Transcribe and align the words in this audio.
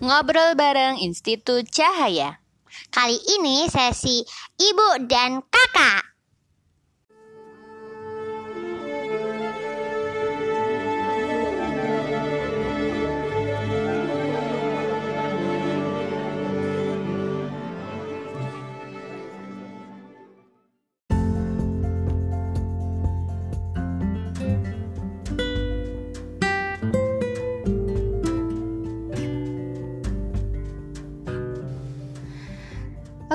Ngobrol 0.00 0.56
bareng 0.56 0.96
Institut 1.04 1.68
Cahaya. 1.68 2.40
Kali 2.88 3.20
ini 3.36 3.68
sesi 3.68 4.24
ibu 4.56 5.04
dan 5.04 5.44
kakak. 5.44 5.99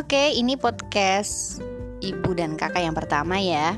Oke, 0.05 0.38
ini 0.38 0.54
podcast 0.54 1.58
ibu 1.98 2.38
dan 2.38 2.54
kakak 2.62 2.86
yang 2.86 2.94
pertama 2.94 3.41
ya. 3.41 3.73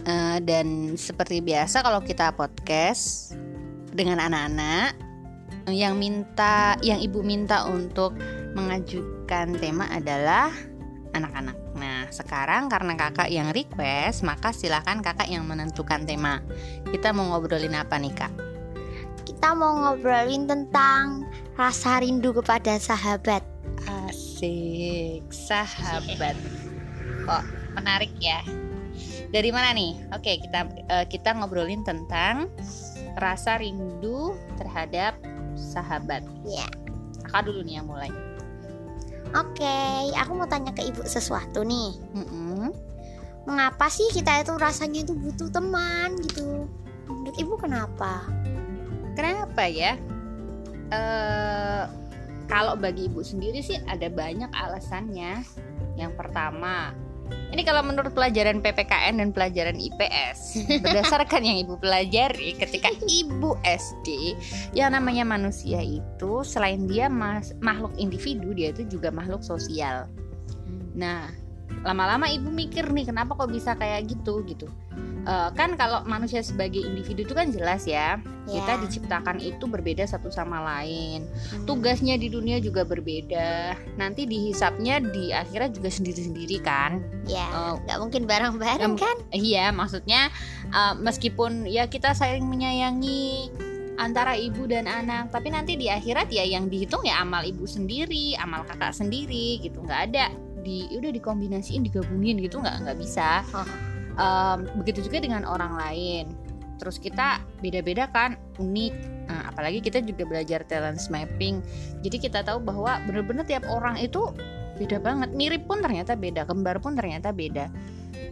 Eh, 0.00 0.40
dan 0.48 0.96
seperti 0.96 1.44
biasa 1.44 1.84
kalau 1.84 2.00
kita 2.00 2.32
podcast 2.32 3.36
dengan 3.92 4.16
anak-anak 4.16 4.96
yang 5.68 6.00
minta, 6.00 6.80
yang 6.80 7.04
ibu 7.04 7.20
minta 7.20 7.68
untuk 7.68 8.16
mengajukan 8.56 9.52
tema 9.60 9.92
adalah 9.92 10.48
anak-anak. 11.12 11.76
Nah, 11.76 12.08
sekarang 12.08 12.72
karena 12.72 12.96
kakak 12.96 13.28
yang 13.28 13.52
request, 13.52 14.24
maka 14.24 14.56
silakan 14.56 15.04
kakak 15.04 15.28
yang 15.28 15.44
menentukan 15.44 16.08
tema. 16.08 16.40
Kita 16.88 17.12
mau 17.12 17.28
ngobrolin 17.28 17.76
apa 17.76 18.00
nih 18.00 18.14
kak? 18.16 18.32
Kita 19.28 19.52
mau 19.52 19.76
ngobrolin 19.84 20.48
tentang 20.48 21.28
rasa 21.60 22.00
rindu 22.00 22.32
kepada 22.32 22.80
sahabat. 22.80 23.51
Asik, 24.42 25.22
sahabat. 25.30 26.34
Kok 27.30 27.42
menarik 27.78 28.10
ya? 28.18 28.42
Dari 29.30 29.54
mana 29.54 29.70
nih? 29.70 29.94
Oke, 30.10 30.42
kita 30.42 30.66
eh, 30.90 31.06
kita 31.06 31.30
ngobrolin 31.38 31.86
tentang 31.86 32.50
rasa 33.22 33.62
rindu 33.62 34.34
terhadap 34.58 35.14
sahabat. 35.54 36.26
Ya. 36.42 36.66
Kakak 37.22 37.54
dulu 37.54 37.62
nih 37.62 37.78
yang 37.78 37.86
mulai. 37.86 38.10
Oke, 39.30 40.10
aku 40.18 40.34
mau 40.34 40.50
tanya 40.50 40.74
ke 40.74 40.90
ibu 40.90 41.06
sesuatu 41.06 41.62
nih. 41.62 42.02
Mm-mm. 42.10 42.74
Mengapa 43.46 43.86
sih 43.94 44.10
kita 44.10 44.42
itu 44.42 44.58
rasanya 44.58 45.06
itu 45.06 45.14
butuh 45.22 45.54
teman 45.54 46.18
gitu? 46.18 46.66
Menurut 47.06 47.36
ibu 47.38 47.54
kenapa? 47.62 48.26
Kenapa 49.14 49.70
ya? 49.70 49.94
Eh, 50.90 52.01
kalau 52.52 52.76
bagi 52.76 53.08
ibu 53.08 53.24
sendiri 53.24 53.64
sih 53.64 53.80
ada 53.88 54.12
banyak 54.12 54.52
alasannya. 54.52 55.40
Yang 55.96 56.12
pertama, 56.20 56.92
ini 57.48 57.64
kalau 57.64 57.80
menurut 57.80 58.12
pelajaran 58.12 58.60
PPKN 58.60 59.24
dan 59.24 59.28
pelajaran 59.32 59.80
IPS, 59.80 60.60
berdasarkan 60.84 61.40
yang 61.40 61.64
ibu 61.64 61.80
pelajari 61.80 62.52
ketika 62.60 62.92
ibu 63.08 63.56
SD, 63.64 64.36
yang 64.76 64.92
namanya 64.92 65.24
manusia 65.24 65.80
itu 65.80 66.44
selain 66.44 66.84
dia 66.84 67.08
mas- 67.08 67.56
makhluk 67.64 67.96
individu, 67.96 68.52
dia 68.52 68.68
itu 68.76 68.84
juga 68.84 69.08
makhluk 69.08 69.40
sosial. 69.40 70.12
Nah, 70.92 71.32
lama-lama 71.88 72.28
ibu 72.28 72.52
mikir 72.52 72.84
nih, 72.92 73.08
kenapa 73.08 73.32
kok 73.32 73.48
bisa 73.48 73.72
kayak 73.80 74.12
gitu 74.12 74.44
gitu? 74.44 74.68
Eh, 75.22 75.50
kan 75.54 75.78
kalau 75.78 76.02
manusia 76.02 76.42
sebagai 76.42 76.82
individu 76.82 77.22
itu 77.22 77.30
kan 77.30 77.46
jelas 77.54 77.86
ya, 77.86 78.18
kita 78.50 78.74
Ya. 78.74 78.80
diciptakan 78.82 79.38
itu 79.38 79.70
berbeda 79.70 80.02
satu 80.02 80.34
sama 80.34 80.58
lain. 80.58 81.30
Hmm. 81.54 81.62
Tugasnya 81.62 82.18
di 82.18 82.26
dunia 82.26 82.58
juga 82.58 82.82
berbeda. 82.82 83.78
Nanti 84.02 84.26
dihisapnya 84.26 84.98
di 84.98 85.30
akhirat 85.30 85.78
juga 85.78 85.94
sendiri-sendiri 85.94 86.58
kan? 86.58 86.98
Ya, 87.30 87.46
Eh, 87.46 87.74
nggak 87.86 87.98
mungkin 88.02 88.22
bareng-bareng 88.26 88.98
kan? 88.98 89.16
Iya, 89.30 89.70
maksudnya 89.70 90.26
uh, 90.74 90.98
meskipun 90.98 91.70
ya 91.70 91.86
kita 91.86 92.18
saling 92.18 92.42
menyayangi 92.42 93.54
antara 94.02 94.34
ibu 94.34 94.66
dan 94.66 94.90
anak, 94.90 95.30
tapi 95.30 95.54
nanti 95.54 95.78
di 95.78 95.86
akhirat 95.86 96.34
ya 96.34 96.42
yang 96.42 96.66
dihitung 96.66 97.06
ya 97.06 97.22
amal 97.22 97.46
ibu 97.46 97.62
sendiri, 97.62 98.34
amal 98.42 98.66
kakak 98.66 98.90
sendiri 98.90 99.62
gitu, 99.62 99.78
nggak 99.86 100.00
ada 100.10 100.34
di 100.66 100.90
udah 100.98 101.14
dikombinasiin 101.14 101.86
digabungin 101.86 102.42
gitu 102.42 102.58
nggak 102.58 102.82
nggak 102.82 102.98
bisa. 102.98 103.46
Oh. 103.54 103.91
Em, 104.18 104.68
begitu 104.80 105.08
juga 105.08 105.24
dengan 105.24 105.42
orang 105.48 105.76
lain. 105.76 106.26
Terus 106.76 106.98
kita 106.98 107.38
beda-beda 107.62 108.10
kan, 108.10 108.34
unik. 108.58 108.94
Nah, 109.30 109.54
apalagi 109.54 109.78
kita 109.78 110.02
juga 110.02 110.26
belajar 110.26 110.66
talent 110.66 110.98
mapping. 111.08 111.62
Jadi 112.02 112.16
kita 112.18 112.42
tahu 112.42 112.58
bahwa 112.58 112.98
bener-bener 113.06 113.46
tiap 113.46 113.62
orang 113.70 113.96
itu 113.96 114.34
beda 114.76 114.98
banget. 114.98 115.30
Mirip 115.32 115.64
pun 115.70 115.78
ternyata 115.78 116.18
beda, 116.18 116.42
kembar 116.42 116.82
pun 116.82 116.98
ternyata 116.98 117.30
beda 117.30 117.70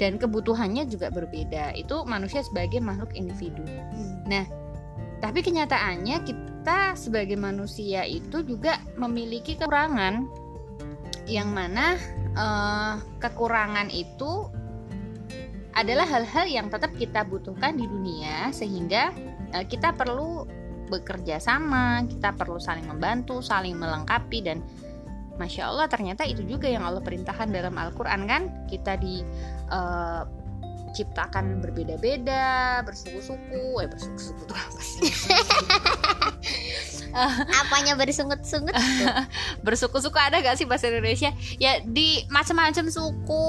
dan 0.02 0.16
kebutuhannya 0.16 0.88
juga 0.88 1.12
berbeda. 1.12 1.76
Itu 1.76 2.02
manusia 2.08 2.40
sebagai 2.40 2.80
makhluk 2.80 3.12
individu. 3.14 3.62
Nah, 4.26 4.48
tapi 5.20 5.44
kenyataannya 5.44 6.24
kita 6.24 6.96
sebagai 6.96 7.36
manusia 7.36 8.08
itu 8.08 8.40
juga 8.40 8.80
memiliki 8.96 9.60
kekurangan 9.60 10.24
yang 11.28 11.52
mana 11.52 12.00
eh, 12.34 12.94
kekurangan 13.20 13.92
itu 13.92 14.48
adalah 15.74 16.06
hal-hal 16.06 16.46
yang 16.50 16.66
tetap 16.66 16.90
kita 16.98 17.22
butuhkan 17.22 17.78
di 17.78 17.86
dunia 17.86 18.50
sehingga 18.50 19.14
eh, 19.54 19.64
kita 19.66 19.94
perlu 19.94 20.46
bekerja 20.90 21.38
sama, 21.38 22.02
kita 22.04 22.34
perlu 22.34 22.58
saling 22.58 22.90
membantu, 22.90 23.38
saling 23.38 23.78
melengkapi 23.78 24.42
dan 24.42 24.58
Masya 25.38 25.72
Allah 25.72 25.86
ternyata 25.88 26.28
itu 26.28 26.44
juga 26.44 26.68
yang 26.68 26.84
Allah 26.84 27.00
perintahkan 27.00 27.48
dalam 27.48 27.72
Al-Quran 27.72 28.28
kan? 28.28 28.42
Kita 28.68 29.00
diciptakan 30.90 31.62
berbeda-beda, 31.62 32.82
bersuku-suku 32.82 33.80
Eh 33.80 33.88
bersuku-suku 33.88 34.42
itu 34.42 34.54
apa 34.54 34.80
sih? 34.82 35.10
Apanya 37.64 37.98
bersungut-sungut? 37.98 38.74
bersuku-suku 39.66 40.18
ada 40.18 40.38
gak 40.42 40.58
sih 40.58 40.66
bahasa 40.66 40.90
Indonesia? 40.90 41.34
Ya 41.58 41.82
di 41.82 42.22
macam-macam 42.30 42.86
suku 42.90 43.46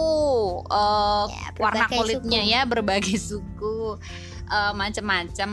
eh, 0.69 1.25
Ya, 1.29 1.47
Warna 1.57 1.85
kulitnya 1.89 2.41
suku. 2.41 2.53
ya 2.53 2.61
berbagai 2.65 3.17
suku 3.17 3.97
eh, 4.49 4.73
Macam-macam 4.73 5.49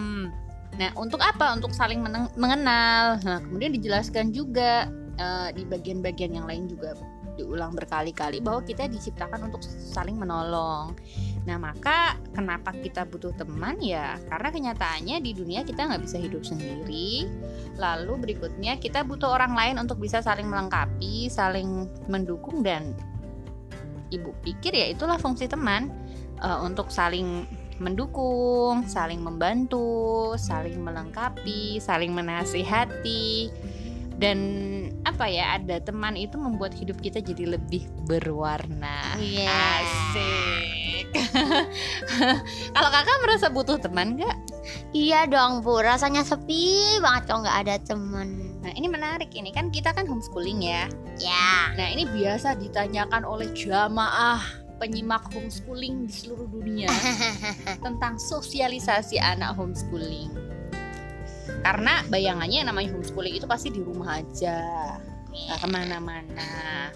Nah 0.79 0.91
untuk 0.95 1.19
apa? 1.21 1.53
Untuk 1.59 1.75
saling 1.75 2.01
meneng- 2.01 2.33
mengenal 2.39 3.19
Nah 3.21 3.39
kemudian 3.45 3.77
dijelaskan 3.77 4.33
juga 4.33 4.89
eh, 5.19 5.49
Di 5.53 5.69
bagian-bagian 5.69 6.33
yang 6.33 6.47
lain 6.49 6.65
juga 6.69 6.97
diulang 7.39 7.73
berkali-kali 7.79 8.43
bahwa 8.43 8.67
kita 8.67 8.91
diciptakan 8.91 9.47
untuk 9.47 9.63
saling 9.63 10.19
menolong. 10.19 10.99
Nah, 11.47 11.57
maka 11.57 12.19
kenapa 12.35 12.75
kita 12.75 13.07
butuh 13.07 13.33
teman 13.39 13.79
ya? 13.79 14.19
Karena 14.27 14.51
kenyataannya 14.51 15.17
di 15.23 15.33
dunia 15.33 15.63
kita 15.63 15.87
nggak 15.87 16.03
bisa 16.03 16.19
hidup 16.19 16.43
sendiri. 16.43 17.31
Lalu 17.79 18.13
berikutnya 18.29 18.77
kita 18.83 19.07
butuh 19.07 19.31
orang 19.31 19.55
lain 19.55 19.77
untuk 19.79 20.03
bisa 20.03 20.19
saling 20.21 20.51
melengkapi, 20.51 21.31
saling 21.31 21.87
mendukung 22.11 22.61
dan 22.67 22.93
ibu 24.11 24.33
pikir 24.41 24.73
ya 24.73 24.89
itulah 24.89 25.21
fungsi 25.21 25.47
teman 25.47 25.93
eh, 26.41 26.59
untuk 26.65 26.89
saling 26.89 27.45
mendukung, 27.79 28.83
saling 28.91 29.23
membantu, 29.23 30.35
saling 30.35 30.83
melengkapi, 30.83 31.79
saling 31.79 32.11
menasihati 32.11 33.49
dan 34.19 34.39
apa 35.07 35.31
ya 35.31 35.57
ada 35.57 35.79
teman 35.79 36.19
itu 36.19 36.35
membuat 36.35 36.75
hidup 36.75 36.99
kita 36.99 37.23
jadi 37.23 37.55
lebih 37.55 37.87
berwarna. 38.11 39.15
Iya. 39.19 39.47
Asik. 39.47 41.07
Kalau 42.75 42.89
kakak 42.93 43.19
merasa 43.25 43.47
butuh 43.49 43.79
teman 43.79 44.19
nggak? 44.19 44.37
Iya 44.93 45.25
dong 45.31 45.65
bu, 45.65 45.81
rasanya 45.81 46.27
sepi 46.27 47.01
banget 47.01 47.31
kalau 47.31 47.41
nggak 47.41 47.59
ada 47.65 47.77
temen. 47.81 48.61
Nah 48.61 48.73
ini 48.77 48.85
menarik 48.85 49.33
ini 49.33 49.49
kan 49.49 49.73
kita 49.73 49.97
kan 49.97 50.05
homeschooling 50.05 50.61
ya. 50.61 50.85
Ya, 51.17 51.73
Nah 51.73 51.89
ini 51.89 52.05
biasa 52.05 52.61
ditanyakan 52.61 53.25
oleh 53.25 53.49
jamaah 53.57 54.45
penyimak 54.79 55.25
homeschooling 55.33 56.07
di 56.07 56.13
seluruh 56.13 56.47
dunia 56.47 56.89
tentang 57.85 58.21
sosialisasi 58.21 59.19
anak 59.19 59.57
homeschooling. 59.57 60.48
Karena 61.59 62.03
bayangannya 62.07 62.57
yang 62.63 62.69
namanya 62.69 62.89
homeschooling 62.93 63.35
itu 63.35 63.45
pasti 63.45 63.69
di 63.69 63.81
rumah 63.81 64.19
aja, 64.19 64.59
nggak 65.29 65.59
ke 65.59 65.69
mana-mana. 65.69 66.49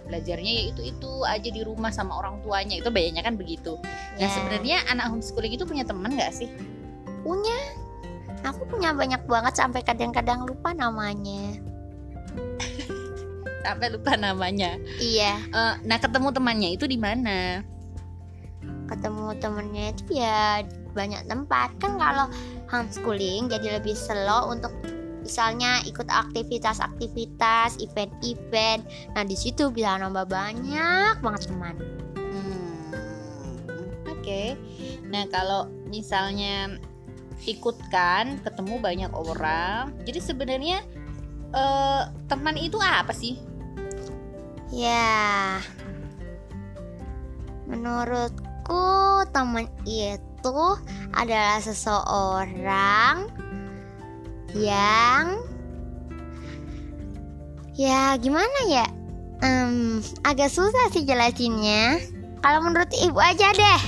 Belajarnya 0.02 0.52
ya 0.52 0.62
itu 0.70 0.82
itu 0.86 1.10
aja 1.22 1.48
di 1.48 1.62
rumah 1.62 1.90
sama 1.90 2.14
orang 2.14 2.38
tuanya 2.40 2.78
itu 2.78 2.88
bayangannya 2.88 3.24
kan 3.24 3.34
begitu. 3.34 3.76
Nah 4.16 4.20
Ya. 4.20 4.30
sebenarnya 4.30 4.76
anak 4.86 5.10
homeschooling 5.10 5.52
itu 5.52 5.64
punya 5.64 5.82
teman 5.82 6.12
nggak 6.12 6.32
sih? 6.32 6.48
punya. 7.22 7.54
Aku 8.42 8.66
punya 8.66 8.90
banyak 8.90 9.22
banget 9.24 9.54
sampai 9.54 9.80
kadang-kadang 9.80 10.42
lupa 10.42 10.74
namanya. 10.74 11.54
Sampai 13.62 13.94
lupa 13.94 14.18
namanya. 14.18 14.74
Iya, 14.98 15.38
Eh, 15.38 15.74
nah 15.84 15.94
ketemu 15.96 16.34
temannya 16.34 16.74
itu 16.74 16.84
di 16.84 16.98
mana? 16.98 17.62
ketemu 18.82 19.32
temennya 19.38 19.84
itu 19.88 20.04
ya 20.12 20.60
banyak 20.92 21.24
tempat 21.24 21.72
kan 21.80 21.96
kalau 21.96 22.26
homeschooling 22.72 23.52
jadi 23.52 23.78
lebih 23.78 23.92
slow 23.92 24.48
untuk 24.48 24.72
misalnya 25.22 25.84
ikut 25.86 26.08
aktivitas-aktivitas 26.08 27.78
event-event 27.78 28.82
nah 29.14 29.22
di 29.22 29.36
situ 29.36 29.70
bisa 29.70 30.00
nambah 30.00 30.26
banyak 30.26 31.20
banget 31.20 31.52
teman 31.52 31.76
Hmm, 32.32 32.88
Oke. 34.08 34.56
Nah, 35.12 35.28
kalau 35.28 35.68
misalnya 35.90 36.80
ikutkan 37.44 38.40
ketemu 38.40 38.78
banyak 38.78 39.12
orang, 39.12 39.92
jadi 40.06 40.22
sebenarnya 40.22 40.80
eh, 41.52 42.02
teman 42.30 42.56
itu 42.56 42.80
apa 42.80 43.12
sih? 43.12 43.36
ya 44.72 45.60
menurutku 48.62 49.26
teman 49.34 49.66
itu 49.86 50.58
adalah 51.14 51.58
seseorang 51.58 53.26
yang 54.54 55.42
ya 57.74 58.14
gimana 58.20 58.60
ya 58.68 58.86
Em, 59.42 59.98
agak 60.22 60.54
susah 60.54 60.86
sih 60.94 61.02
jelasinnya 61.02 61.98
kalau 62.46 62.62
menurut 62.62 62.90
ibu 62.94 63.18
aja 63.18 63.50
deh 63.50 63.82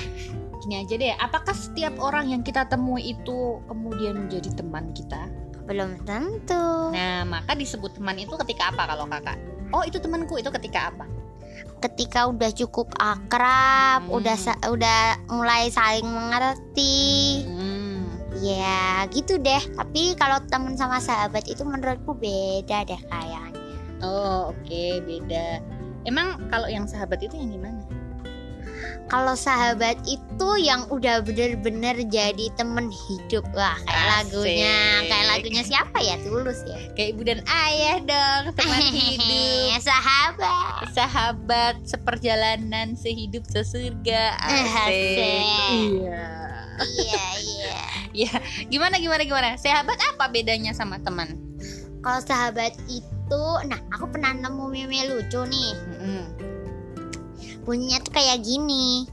Gini 0.65 0.81
aja 0.81 0.97
deh, 0.97 1.13
apakah 1.21 1.53
setiap 1.53 1.93
orang 2.01 2.33
yang 2.33 2.41
kita 2.41 2.65
temui 2.65 3.13
itu 3.13 3.61
kemudian 3.69 4.27
menjadi 4.27 4.49
teman 4.57 4.97
kita? 4.97 5.29
belum 5.65 5.97
tentu 6.05 6.93
Nah, 6.93 7.25
maka 7.25 7.57
disebut 7.57 7.97
teman 7.97 8.21
itu 8.21 8.37
ketika 8.45 8.69
apa 8.69 8.85
kalau 8.85 9.09
kakak? 9.09 9.41
Oh, 9.73 9.81
itu 9.81 9.97
temanku 9.97 10.37
itu 10.37 10.53
ketika 10.53 10.93
apa? 10.93 11.09
Ketika 11.79 12.27
udah 12.27 12.51
cukup 12.51 12.89
akrab 12.97 14.03
Hmm. 14.03 14.17
udah 14.17 14.37
udah 14.67 15.01
mulai 15.29 15.69
saling 15.69 16.05
mengerti 16.05 17.45
Hmm. 17.45 18.05
ya 18.37 18.81
gitu 19.09 19.37
deh 19.37 19.63
tapi 19.75 20.15
kalau 20.15 20.41
teman 20.47 20.75
sama 20.75 20.99
sahabat 20.99 21.45
itu 21.45 21.63
menurutku 21.63 22.15
beda 22.15 22.85
deh 22.85 23.01
kayaknya 23.03 23.53
Oh, 23.99 24.53
oke, 24.53 24.85
beda. 25.01 25.65
Emang 26.05 26.37
kalau 26.47 26.69
yang 26.69 26.85
sahabat 26.85 27.19
itu 27.19 27.33
yang 27.35 27.53
gimana? 27.53 27.81
kalau 29.05 29.33
sahabat 29.33 30.01
itu 30.03 30.49
yang 30.59 30.89
udah 30.89 31.21
bener-bener 31.21 31.93
jadi 32.05 32.49
temen 32.57 32.89
hidup 32.89 33.45
wah 33.53 33.77
kayak 33.79 34.01
Asik. 34.25 34.33
lagunya 34.33 34.77
kayak 35.05 35.27
lagunya 35.29 35.63
siapa 35.63 35.99
ya 36.01 36.17
tulus 36.21 36.65
ya 36.65 36.81
Kayak 36.93 37.09
ibu 37.13 37.23
dan 37.23 37.41
ayah 37.45 37.97
dong, 38.01 38.45
teman 38.57 38.81
hidup. 38.97 39.77
sahabat 39.79 40.84
sahabat 40.95 41.83
seperjalanan 41.83 42.95
sehidup 42.95 43.43
sesurga. 43.51 44.39
Asik. 44.39 45.43
iya. 45.99 46.25
Iya 46.79 47.25
iya. 47.43 47.77
Ya 48.15 48.31
gimana 48.71 49.03
gimana 49.03 49.27
gimana? 49.27 49.59
Sahabat 49.59 49.99
apa 49.99 50.31
bedanya 50.31 50.71
sama 50.71 51.03
teman? 51.03 51.35
Kalau 51.99 52.23
sahabat 52.23 52.79
itu 52.87 53.43
nah 53.67 53.83
aku 53.91 54.07
pernah 54.07 54.31
nemu 54.31 54.71
meme 54.71 55.03
lucu 55.11 55.43
nih. 55.51 55.75
Mm-mm. 55.75 56.23
bunyinya 57.67 57.99
tuh 58.07 58.15
kayak 58.15 58.47
gini. 58.47 59.11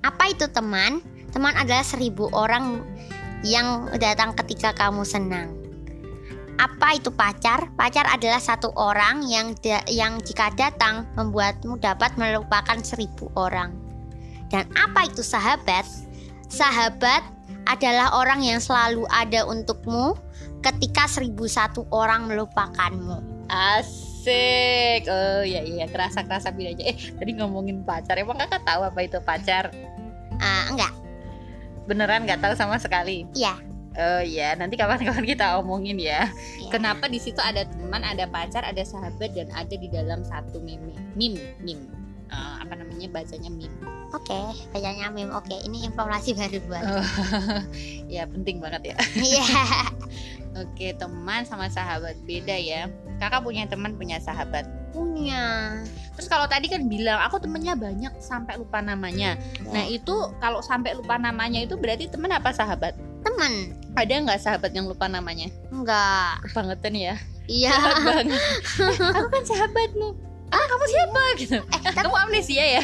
Apa 0.00 0.32
itu 0.32 0.48
teman? 0.48 1.04
Teman 1.36 1.52
adalah 1.52 1.84
seribu 1.84 2.32
orang 2.32 2.80
yang 3.44 3.92
datang 4.00 4.32
ketika 4.32 4.72
kamu 4.72 5.04
senang 5.04 5.65
apa 6.56 6.96
itu 6.96 7.12
pacar? 7.12 7.68
Pacar 7.76 8.08
adalah 8.08 8.40
satu 8.40 8.72
orang 8.76 9.24
yang 9.28 9.52
da- 9.60 9.84
yang 9.88 10.20
jika 10.24 10.48
datang 10.56 11.04
membuatmu 11.16 11.76
dapat 11.80 12.16
melupakan 12.16 12.80
seribu 12.80 13.28
orang. 13.36 13.76
Dan 14.48 14.64
apa 14.78 15.08
itu 15.08 15.20
sahabat? 15.20 15.84
Sahabat 16.48 17.22
adalah 17.66 18.14
orang 18.14 18.40
yang 18.46 18.62
selalu 18.62 19.04
ada 19.10 19.44
untukmu 19.44 20.14
ketika 20.62 21.10
seribu 21.10 21.50
satu 21.50 21.84
orang 21.90 22.30
melupakanmu. 22.30 23.46
Asik. 23.50 25.06
Oh 25.10 25.42
iya 25.42 25.62
iya. 25.62 25.84
Kerasa 25.90 26.24
kerasa 26.24 26.54
bedanya 26.54 26.86
eh 26.86 26.96
tadi 26.96 27.36
ngomongin 27.36 27.82
pacar 27.82 28.16
emang 28.18 28.38
kakak 28.38 28.62
tahu 28.64 28.86
apa 28.86 29.00
itu 29.02 29.18
pacar? 29.22 29.74
Ah, 30.38 30.70
enggak. 30.70 30.92
Beneran 31.86 32.26
nggak 32.26 32.42
tahu 32.42 32.54
sama 32.54 32.78
sekali? 32.78 33.26
Iya. 33.34 33.75
Oh 33.96 34.22
iya 34.22 34.52
nanti 34.54 34.76
kapan-kapan 34.76 35.24
kita 35.24 35.56
omongin 35.60 35.96
ya 35.96 36.28
Iya. 36.60 36.70
kenapa 36.70 37.08
di 37.08 37.18
situ 37.18 37.40
ada 37.40 37.64
teman 37.64 38.04
ada 38.04 38.28
pacar 38.28 38.62
ada 38.62 38.82
sahabat 38.84 39.32
dan 39.32 39.48
ada 39.56 39.74
di 39.74 39.88
dalam 39.88 40.22
satu 40.22 40.60
meme 40.60 40.92
meme 41.16 41.40
meme 41.64 42.06
Eh, 42.26 42.54
apa 42.58 42.74
namanya 42.74 43.06
bacanya 43.14 43.46
meme 43.54 43.70
Oke, 44.14 44.38
kayaknya 44.70 45.10
meme. 45.10 45.34
Oke, 45.34 45.54
ini 45.66 45.82
informasi 45.82 46.34
baru 46.34 46.62
buat. 46.70 46.82
Ya 48.14 48.22
penting 48.26 48.62
banget 48.62 48.94
ya. 48.94 48.96
Iya. 49.18 49.46
Oke, 50.62 50.94
teman 50.94 51.42
sama 51.42 51.66
sahabat 51.68 52.14
beda 52.22 52.54
ya. 52.54 52.86
Kakak 53.18 53.42
punya 53.42 53.66
teman, 53.66 53.98
punya 53.98 54.22
sahabat. 54.22 54.64
Punya. 54.94 55.74
Terus 56.16 56.30
kalau 56.30 56.46
tadi 56.48 56.70
kan 56.70 56.86
bilang 56.86 57.18
aku 57.18 57.42
temennya 57.42 57.76
banyak 57.76 58.14
sampai 58.22 58.56
lupa 58.56 58.80
namanya. 58.80 59.36
Nah 59.68 59.84
itu 59.84 60.14
kalau 60.40 60.62
sampai 60.64 60.96
lupa 60.96 61.18
namanya 61.20 61.60
itu 61.60 61.76
berarti 61.76 62.08
teman 62.08 62.32
apa 62.32 62.54
sahabat? 62.54 62.96
Temen. 63.26 63.74
Ada 63.98 64.12
nggak 64.22 64.40
sahabat 64.40 64.70
yang 64.70 64.86
lupa 64.86 65.10
namanya? 65.10 65.50
Enggak. 65.74 66.46
Kebangetan 66.46 66.94
ya. 66.94 67.14
Iya. 67.50 67.74
Banget. 68.06 68.26
aku 69.18 69.28
kan 69.34 69.44
sahabatmu. 69.46 70.08
Ah 70.54 70.64
kamu 70.70 70.84
siapa 70.86 71.22
gitu? 71.42 71.58
Eh, 71.58 71.80
tapi 71.82 71.96
Kamu 72.06 72.14
amnesia 72.14 72.64
ya? 72.78 72.82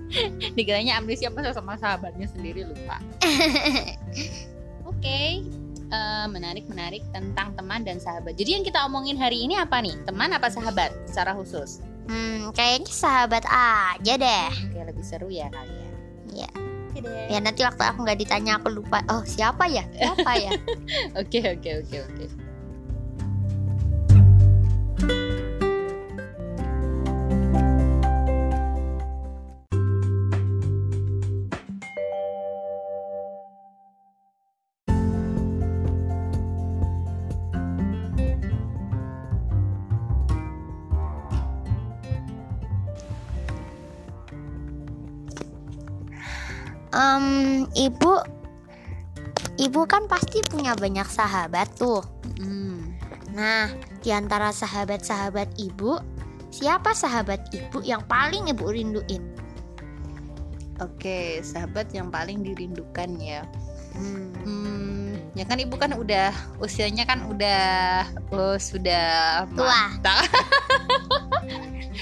Dikiranya 0.56 0.96
amnesia 1.00 1.28
masa 1.28 1.52
sama 1.52 1.76
sahabatnya 1.76 2.24
sendiri 2.32 2.64
lupa. 2.64 2.96
Oke, 4.90 5.44
eh, 5.92 6.26
menarik 6.32 6.64
menarik 6.64 7.04
tentang 7.12 7.52
teman 7.52 7.84
dan 7.84 8.00
sahabat. 8.00 8.40
Jadi 8.40 8.56
yang 8.56 8.64
kita 8.64 8.88
omongin 8.88 9.20
hari 9.20 9.44
ini 9.44 9.60
apa 9.60 9.84
nih? 9.84 9.92
Teman 10.08 10.32
apa 10.32 10.48
sahabat 10.48 10.92
secara 11.04 11.36
khusus? 11.36 11.84
hmm, 12.04 12.52
kayaknya 12.52 12.92
sahabat 12.92 13.44
aja 13.48 14.14
deh. 14.16 14.48
Oke, 14.68 14.80
lebih 14.84 15.04
seru 15.04 15.28
ya 15.32 15.48
kalian. 15.52 15.92
Iya. 16.32 16.50
Oke 16.52 16.73
deh. 17.04 17.28
Ya 17.30 17.38
nanti 17.38 17.60
waktu 17.62 17.84
aku 17.84 18.02
nggak 18.02 18.18
ditanya 18.24 18.58
aku 18.58 18.72
lupa. 18.72 19.04
Oh 19.12 19.22
siapa 19.22 19.68
ya? 19.68 19.84
Siapa 19.94 20.32
ya? 20.40 20.50
Oke 21.20 21.40
oke 21.44 21.70
oke 21.84 21.96
oke. 22.00 22.24
Em, 47.04 47.26
ibu, 47.76 48.12
ibu 49.60 49.80
kan 49.84 50.08
pasti 50.08 50.40
punya 50.40 50.72
banyak 50.72 51.04
sahabat 51.04 51.68
tuh. 51.76 52.00
Hmm. 52.40 52.96
Nah, 53.36 53.68
di 54.00 54.08
antara 54.14 54.54
sahabat-sahabat 54.54 55.60
ibu, 55.60 56.00
siapa 56.48 56.96
sahabat 56.96 57.52
ibu 57.52 57.84
yang 57.84 58.00
paling 58.08 58.48
ibu 58.48 58.64
rinduin? 58.72 59.20
Oke, 60.80 61.44
sahabat 61.44 61.92
yang 61.92 62.08
paling 62.08 62.40
dirindukan 62.40 63.10
ya. 63.20 63.44
Hmm. 63.94 64.32
Hmm, 64.42 65.14
ya 65.38 65.44
kan 65.46 65.60
ibu 65.60 65.78
kan 65.78 65.94
udah 65.94 66.34
usianya 66.58 67.06
kan 67.06 67.30
udah 67.30 67.62
oh, 68.34 68.58
sudah 68.58 69.46
Tua. 69.54 70.02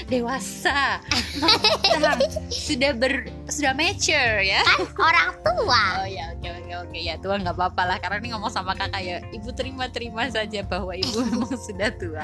dewasa, 0.07 0.99
matang, 1.39 2.19
sudah 2.49 2.91
ber 2.95 3.27
sudah 3.47 3.73
mature 3.75 4.43
ya. 4.43 4.61
Orang 4.99 5.37
tua. 5.41 5.83
Oh 6.03 6.07
ya 6.07 6.33
oke 6.37 6.49
oke 6.49 6.73
oke 6.87 6.99
ya 6.99 7.15
tua 7.19 7.39
nggak 7.39 7.55
apa-apa 7.55 7.83
lah 7.87 7.97
karena 8.01 8.17
ini 8.23 8.29
ngomong 8.35 8.51
sama 8.51 8.73
kakak 8.75 9.01
ya 9.03 9.17
ibu 9.31 9.49
terima 9.55 9.87
terima 9.89 10.27
saja 10.29 10.61
bahwa 10.65 10.93
ibu 10.93 11.23
memang 11.29 11.53
sudah 11.55 11.89
tua. 11.95 12.23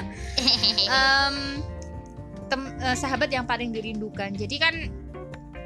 Em, 0.88 1.36
tem- 2.48 2.74
eh, 2.80 2.96
sahabat 2.96 3.30
yang 3.30 3.44
paling 3.46 3.70
dirindukan. 3.72 4.34
Jadi 4.34 4.56
kan 4.58 4.74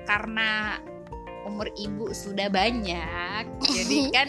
karena 0.05 0.79
umur 1.45 1.69
ibu 1.77 2.09
sudah 2.17 2.49
banyak, 2.49 3.45
jadi 3.69 3.99
kan 4.09 4.29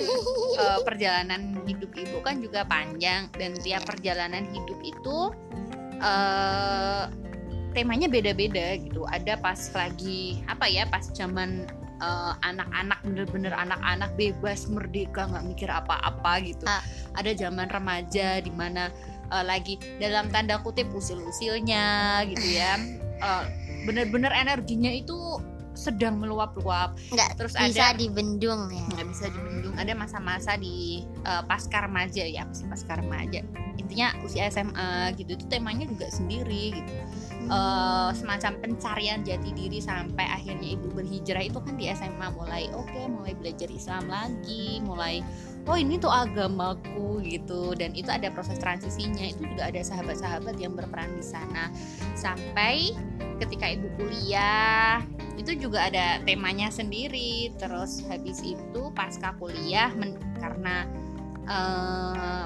eh, 0.60 0.80
perjalanan 0.84 1.56
hidup 1.64 1.96
ibu 1.96 2.20
kan 2.20 2.44
juga 2.44 2.68
panjang 2.68 3.32
dan 3.40 3.56
tiap 3.56 3.88
perjalanan 3.88 4.44
hidup 4.52 4.80
itu 4.84 5.32
eh 5.96 7.08
temanya 7.76 8.08
beda-beda 8.08 8.80
gitu. 8.80 9.04
Ada 9.12 9.36
pas 9.38 9.60
lagi 9.76 10.40
apa 10.48 10.66
ya 10.72 10.88
pas 10.88 11.04
zaman 11.12 11.68
eh, 12.00 12.34
anak-anak 12.48 13.00
bener-bener 13.04 13.52
anak-anak 13.52 14.16
bebas 14.16 14.72
merdeka 14.72 15.28
nggak 15.28 15.46
mikir 15.46 15.70
apa-apa 15.70 16.40
gitu. 16.42 16.64
Ah. 16.64 16.80
Ada 17.20 17.36
zaman 17.36 17.68
remaja 17.68 18.40
di 18.40 18.52
mana 18.56 18.88
eh, 19.30 19.44
lagi 19.44 19.76
dalam 20.00 20.32
tanda 20.32 20.64
kutip 20.64 20.88
usil-usilnya 20.96 22.24
gitu 22.32 22.48
ya. 22.56 22.80
Eh, 23.20 23.44
bener-bener 23.86 24.32
energinya 24.34 24.90
itu 24.90 25.44
sedang 25.76 26.18
meluap-luap 26.18 26.96
nggak 27.12 27.36
terus 27.36 27.54
bisa 27.54 27.92
ada 27.92 28.00
dibendung 28.00 28.72
ya 28.72 28.82
nggak 28.96 29.08
bisa 29.12 29.28
dibendung 29.28 29.76
ada 29.76 29.92
masa-masa 29.92 30.56
di 30.56 31.04
uh, 31.28 31.44
pasca 31.44 31.84
remaja 31.84 32.24
ya 32.24 32.48
apa 32.48 32.54
sih 32.56 32.66
pasca 32.66 32.96
remaja 32.96 33.44
intinya 33.76 34.16
usia 34.24 34.48
SMA 34.48 35.14
gitu 35.20 35.36
itu 35.36 35.46
temanya 35.52 35.86
juga 35.86 36.08
sendiri 36.10 36.80
gitu 36.80 36.94
uh, 37.50 38.10
semacam 38.14 38.58
pencarian 38.62 39.22
jati 39.26 39.52
diri 39.54 39.80
sampai 39.82 40.26
akhirnya 40.30 40.76
ibu 40.78 40.92
berhijrah 40.94 41.46
itu 41.46 41.60
kan 41.62 41.76
di 41.78 41.90
SMA 41.94 42.28
mulai 42.34 42.70
oke 42.74 43.02
mulai 43.10 43.34
belajar 43.38 43.70
Islam 43.70 44.10
lagi 44.10 44.82
mulai 44.82 45.22
oh 45.66 45.78
ini 45.78 45.98
tuh 45.98 46.14
agamaku 46.14 47.22
gitu. 47.26 47.74
Dan 47.74 47.94
itu 47.98 48.10
ada 48.10 48.30
proses 48.30 48.62
transisinya 48.62 49.26
itu 49.26 49.46
juga 49.46 49.70
ada 49.70 49.82
sahabat-sahabat 49.82 50.56
yang 50.62 50.78
berperan 50.78 51.10
di 51.18 51.26
sana. 51.26 51.74
Sampai 52.14 52.94
ketika 53.42 53.68
ibu 53.74 53.90
kuliah 54.00 55.02
itu 55.36 55.58
juga 55.58 55.90
ada 55.90 56.22
temanya 56.24 56.70
sendiri. 56.70 57.52
Terus 57.58 58.06
habis 58.08 58.40
itu 58.46 58.82
pasca 58.94 59.34
kuliah 59.42 59.90
karena 60.38 60.86
uh, 61.50 62.46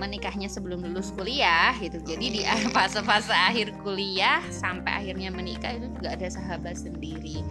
menikahnya 0.00 0.48
sebelum 0.48 0.80
lulus 0.80 1.12
kuliah 1.12 1.76
gitu. 1.76 2.00
Jadi 2.00 2.40
di 2.40 2.42
fase-fase 2.74 3.30
akhir 3.36 3.76
kuliah 3.84 4.40
sampai 4.48 5.04
akhirnya 5.04 5.28
menikah 5.28 5.76
itu 5.76 5.92
juga 6.00 6.16
ada 6.16 6.28
sahabat 6.32 6.80
sendiri. 6.80 7.44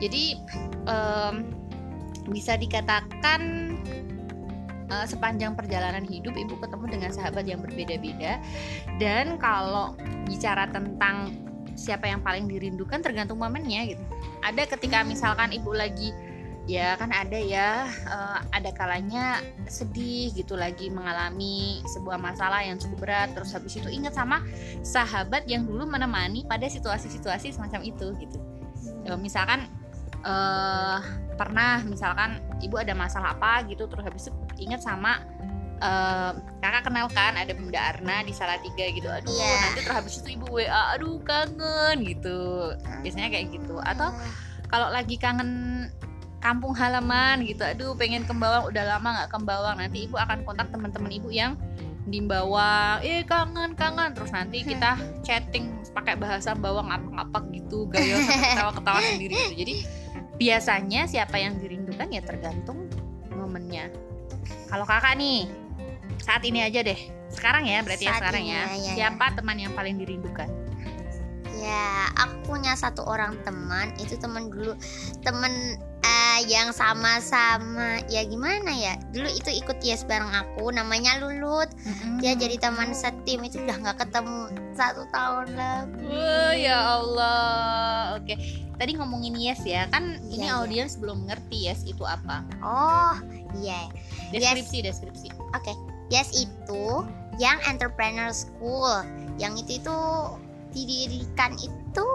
Jadi 0.00 0.40
um, 0.88 1.52
bisa 2.32 2.56
dikatakan 2.56 3.76
uh, 4.88 5.04
sepanjang 5.04 5.52
perjalanan 5.52 6.02
hidup 6.08 6.32
ibu 6.32 6.56
ketemu 6.56 6.84
dengan 6.88 7.10
sahabat 7.12 7.44
yang 7.44 7.60
berbeda-beda. 7.60 8.40
Dan 8.96 9.36
kalau 9.36 9.92
bicara 10.24 10.72
tentang 10.72 11.36
siapa 11.76 12.08
yang 12.08 12.20
paling 12.20 12.48
dirindukan 12.48 13.00
tergantung 13.00 13.40
momennya 13.40 13.96
gitu. 13.96 14.04
Ada 14.40 14.68
ketika 14.68 15.04
misalkan 15.04 15.52
ibu 15.52 15.72
lagi 15.72 16.12
ya 16.68 16.94
kan 17.00 17.10
ada 17.10 17.38
ya 17.40 17.88
uh, 18.06 18.38
ada 18.52 18.70
kalanya 18.76 19.40
sedih 19.66 20.32
gitu 20.36 20.54
lagi 20.54 20.92
mengalami 20.92 21.80
sebuah 21.88 22.20
masalah 22.20 22.60
yang 22.64 22.76
cukup 22.76 23.08
berat. 23.08 23.32
Terus 23.32 23.50
habis 23.56 23.74
itu 23.80 23.88
ingat 23.88 24.12
sama 24.12 24.44
sahabat 24.84 25.48
yang 25.48 25.64
dulu 25.64 25.88
menemani 25.88 26.44
pada 26.44 26.68
situasi-situasi 26.68 27.56
semacam 27.56 27.80
itu 27.84 28.12
gitu. 28.20 28.38
Ya, 29.04 29.16
misalkan 29.16 29.68
uh, 30.24 31.00
pernah 31.36 31.80
misalkan 31.84 32.40
ibu 32.60 32.76
ada 32.76 32.92
masalah 32.92 33.32
apa 33.36 33.64
gitu 33.68 33.88
terus 33.88 34.04
habis 34.04 34.28
itu 34.28 34.36
ingat 34.60 34.84
sama 34.84 35.24
uh, 35.80 36.36
kakak 36.60 36.92
kenal 36.92 37.08
kan 37.08 37.32
ada 37.36 37.52
Bunda 37.56 37.80
Arna 37.80 38.20
di 38.22 38.32
salah 38.36 38.60
tiga 38.60 38.92
gitu. 38.92 39.08
Aduh 39.08 39.32
yeah. 39.32 39.58
nanti 39.68 39.80
terus 39.84 39.96
habis 39.96 40.14
itu 40.20 40.36
ibu 40.36 40.46
WA 40.60 40.96
aduh 40.96 41.18
kangen 41.24 42.04
gitu. 42.04 42.72
Biasanya 43.00 43.28
kayak 43.32 43.46
gitu. 43.56 43.80
Atau 43.80 44.12
kalau 44.70 44.92
lagi 44.92 45.18
kangen 45.18 45.88
kampung 46.40 46.72
halaman 46.72 47.44
gitu. 47.44 47.62
Aduh 47.62 47.92
pengen 47.94 48.24
ke 48.24 48.32
Bawang 48.32 48.72
udah 48.72 48.96
lama 48.96 49.08
nggak 49.20 49.30
ke 49.30 49.38
Bawang. 49.44 49.76
Nanti 49.78 49.98
ibu 50.08 50.16
akan 50.16 50.42
kontak 50.42 50.72
teman-teman 50.72 51.12
ibu 51.12 51.28
yang 51.28 51.54
di 52.08 52.24
Bawang 52.24 53.04
eh 53.04 53.22
kangen 53.28 53.76
kangen. 53.76 54.16
Terus 54.16 54.32
nanti 54.32 54.64
kita 54.64 54.96
chatting 55.22 55.70
pakai 55.92 56.16
bahasa 56.16 56.56
Bawang 56.56 56.88
apa-apa 56.88 57.44
gitu 57.52 57.86
gaya 57.92 58.18
ketawa-ketawa 58.56 59.00
sendiri 59.04 59.34
gitu. 59.36 59.54
Jadi 59.62 59.74
biasanya 60.40 61.04
siapa 61.04 61.36
yang 61.36 61.60
dirindukan 61.60 62.08
ya 62.08 62.24
tergantung 62.24 62.88
momennya. 63.36 63.92
Kalau 64.72 64.88
kakak 64.88 65.20
nih 65.20 65.44
saat 66.24 66.42
ini 66.48 66.64
aja 66.64 66.80
deh. 66.80 66.98
Sekarang 67.30 67.62
ya 67.68 67.84
berarti 67.84 68.08
ya 68.08 68.10
saat 68.10 68.16
ya. 68.16 68.22
sekarang 68.24 68.44
ya, 68.48 68.62
ya. 68.74 68.92
Siapa 68.96 69.24
ya. 69.28 69.32
teman 69.38 69.56
yang 69.60 69.72
paling 69.76 70.00
dirindukan? 70.00 70.48
Ya 71.60 72.08
aku 72.16 72.56
punya 72.56 72.72
satu 72.72 73.04
orang 73.04 73.36
teman. 73.44 73.92
Itu 74.00 74.16
teman 74.16 74.48
dulu 74.48 74.72
teman 75.20 75.76
yang 76.46 76.70
sama-sama 76.72 78.00
ya 78.08 78.24
gimana 78.24 78.70
ya 78.72 78.94
dulu 79.12 79.28
itu 79.28 79.50
ikut 79.52 79.78
yes 79.84 80.06
bareng 80.06 80.30
aku 80.30 80.72
namanya 80.72 81.18
Lulut 81.20 81.68
mm-hmm. 81.72 82.22
dia 82.22 82.36
jadi 82.36 82.56
teman 82.56 82.96
setim 82.96 83.44
itu 83.44 83.60
udah 83.60 83.76
nggak 83.80 83.98
ketemu 84.06 84.48
satu 84.76 85.04
tahun 85.12 85.48
lagi 85.56 86.08
oh, 86.08 86.52
ya 86.54 86.78
Allah 87.00 88.20
oke 88.20 88.34
tadi 88.80 88.92
ngomongin 88.96 89.36
yes 89.36 89.60
ya 89.66 89.84
kan 89.92 90.16
ya, 90.24 90.32
ini 90.40 90.46
ya. 90.48 90.56
audiens 90.62 90.96
belum 90.96 91.28
ngerti 91.28 91.68
yes 91.68 91.84
itu 91.84 92.02
apa 92.06 92.46
oh 92.64 93.16
iya 93.60 93.88
yeah. 94.32 94.32
deskripsi 94.32 94.80
yes. 94.80 94.96
deskripsi 95.00 95.28
oke 95.34 95.60
okay. 95.60 95.76
yes 96.08 96.32
itu 96.32 97.04
yang 97.36 97.56
entrepreneur 97.68 98.32
school 98.32 99.04
yang 99.40 99.56
itu 99.56 99.80
itu 99.80 99.98
didirikan 100.70 101.56
itu 101.58 102.08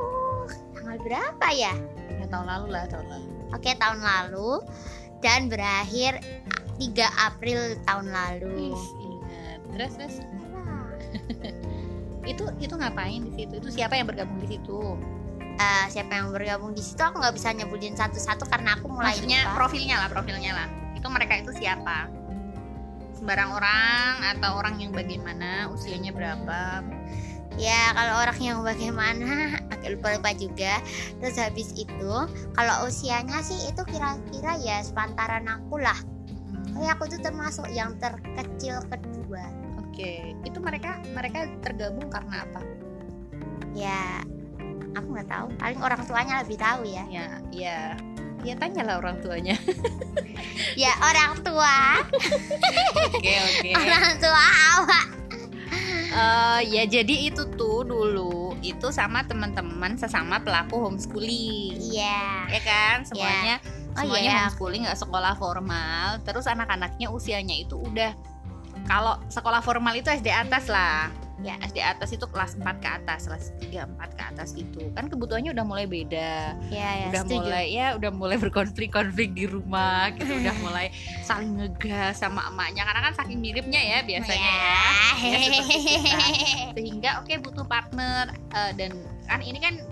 tanggal 0.86 0.98
berapa 1.02 1.48
ya? 1.52 1.74
Ya 2.22 2.26
tahun 2.30 2.48
lalu 2.48 2.68
lah 2.72 2.86
tahun 2.88 3.08
lalu. 3.10 3.35
Oke 3.54 3.76
tahun 3.78 4.02
lalu 4.02 4.64
dan 5.22 5.50
berakhir 5.50 6.22
3 6.78 6.92
April 7.32 7.80
tahun 7.88 8.08
lalu. 8.12 8.74
Is, 8.74 8.84
ingat. 9.02 9.60
Terus 9.74 9.92
terus. 9.98 10.16
itu 12.32 12.44
itu 12.58 12.74
ngapain 12.74 13.22
di 13.22 13.32
situ? 13.34 13.54
Itu 13.62 13.70
siapa 13.72 13.96
yang 13.96 14.10
bergabung 14.10 14.42
di 14.42 14.58
situ? 14.58 14.98
Uh, 15.56 15.86
siapa 15.88 16.20
yang 16.20 16.36
bergabung 16.36 16.76
di 16.76 16.84
situ 16.84 17.00
aku 17.00 17.24
nggak 17.24 17.32
bisa 17.32 17.56
nyebutin 17.56 17.96
satu-satu 17.96 18.44
karena 18.52 18.76
aku 18.76 18.92
mulai 18.92 19.16
Maksudnya 19.16 19.48
lupa. 19.48 19.56
profilnya 19.56 19.96
lah 20.04 20.10
profilnya 20.12 20.52
lah 20.52 20.68
itu 21.00 21.08
mereka 21.08 21.40
itu 21.40 21.52
siapa 21.56 22.12
sembarang 23.16 23.56
orang 23.56 24.36
atau 24.36 24.60
orang 24.60 24.76
yang 24.84 24.92
bagaimana 24.92 25.72
usianya 25.72 26.12
berapa 26.12 26.84
ya 27.56 27.96
kalau 27.96 28.20
orang 28.20 28.40
yang 28.44 28.60
bagaimana 28.68 29.64
agak 29.86 30.02
lupa 30.02 30.08
lupa 30.18 30.32
juga. 30.34 30.74
Terus 31.22 31.38
habis 31.38 31.70
itu 31.78 32.14
kalau 32.58 32.76
usianya 32.90 33.38
sih 33.46 33.70
itu 33.70 33.82
kira-kira 33.86 34.58
ya 34.58 34.82
sepantaran 34.82 35.46
aku 35.46 35.78
lah. 35.78 35.98
Hmm. 36.74 36.92
aku 36.92 37.06
tuh 37.08 37.22
termasuk 37.22 37.70
yang 37.70 37.94
terkecil 38.02 38.82
kedua. 38.90 39.46
Oke 39.86 40.34
itu 40.42 40.58
mereka 40.58 40.98
mereka 41.14 41.46
tergabung 41.62 42.10
karena 42.10 42.42
apa? 42.50 42.62
Ya 43.78 44.26
aku 44.98 45.08
nggak 45.14 45.30
tahu. 45.30 45.48
Paling 45.62 45.80
orang 45.86 46.02
tuanya 46.10 46.42
lebih 46.42 46.58
tahu 46.58 46.82
ya. 46.90 47.06
Ya 47.14 47.26
ya. 47.54 47.80
Ya 48.42 48.54
tanyalah 48.58 48.98
orang 48.98 49.22
tuanya. 49.22 49.54
Ya 50.76 50.92
orang 51.00 51.40
tua. 51.40 52.04
Oke 53.16 53.32
oke. 53.32 53.70
Orang 53.80 54.20
tua 54.20 54.44
awak. 54.76 55.08
Uh, 56.12 56.60
ya 56.68 56.84
jadi 56.84 57.32
itu 57.32 57.48
tuh 57.56 57.88
dulu 57.88 58.45
itu 58.74 58.88
sama 58.90 59.22
teman-teman 59.28 60.00
sesama 60.00 60.42
pelaku 60.42 60.82
homeschooling. 60.82 61.78
Iya. 61.94 62.50
Yeah. 62.50 62.58
Ya 62.58 62.62
kan 62.66 62.98
semuanya 63.06 63.56
yeah. 63.62 63.94
oh, 63.94 64.02
semuanya 64.02 64.30
yeah. 64.32 64.40
homeschooling 64.48 64.82
nggak 64.88 65.00
sekolah 65.00 65.34
formal. 65.38 66.24
Terus 66.26 66.50
anak-anaknya 66.50 67.08
usianya 67.14 67.56
itu 67.60 67.78
udah 67.78 68.16
kalau 68.86 69.18
sekolah 69.28 69.62
formal 69.66 69.94
itu 69.98 70.08
SD 70.10 70.30
atas 70.30 70.70
lah. 70.70 71.10
Ya 71.44 71.60
SD 71.60 71.84
atas 71.84 72.16
itu 72.16 72.24
kelas 72.32 72.56
4 72.56 72.80
ke 72.80 72.88
atas 72.88 73.28
kelas 73.28 73.52
3 73.60 74.00
4 74.00 74.18
ke 74.18 74.24
atas 74.24 74.50
itu 74.56 74.88
kan 74.96 75.12
kebutuhannya 75.12 75.52
udah 75.52 75.66
mulai 75.68 75.84
beda. 75.84 76.56
Ya, 76.72 76.90
ya, 77.04 77.06
udah 77.12 77.22
setuju. 77.28 77.44
mulai 77.44 77.66
ya 77.76 77.88
udah 78.00 78.12
mulai 78.16 78.38
berkonflik-konflik 78.40 79.36
di 79.36 79.46
rumah 79.46 80.16
gitu. 80.16 80.32
Udah 80.32 80.56
mulai 80.64 80.96
saling 81.28 81.60
ngegas 81.60 82.24
sama 82.24 82.48
emaknya. 82.48 82.88
Karena 82.88 83.02
kan 83.12 83.14
saking 83.20 83.44
miripnya 83.44 83.82
ya 83.84 84.00
biasanya 84.08 84.48
ya, 84.48 84.80
ya. 85.20 85.38
ya 85.44 85.60
sehingga 86.72 87.10
oke 87.20 87.28
okay, 87.28 87.38
butuh 87.44 87.68
partner 87.68 88.32
uh, 88.56 88.72
dan 88.80 88.96
kan 89.28 89.44
ini 89.44 89.60
kan 89.60 89.84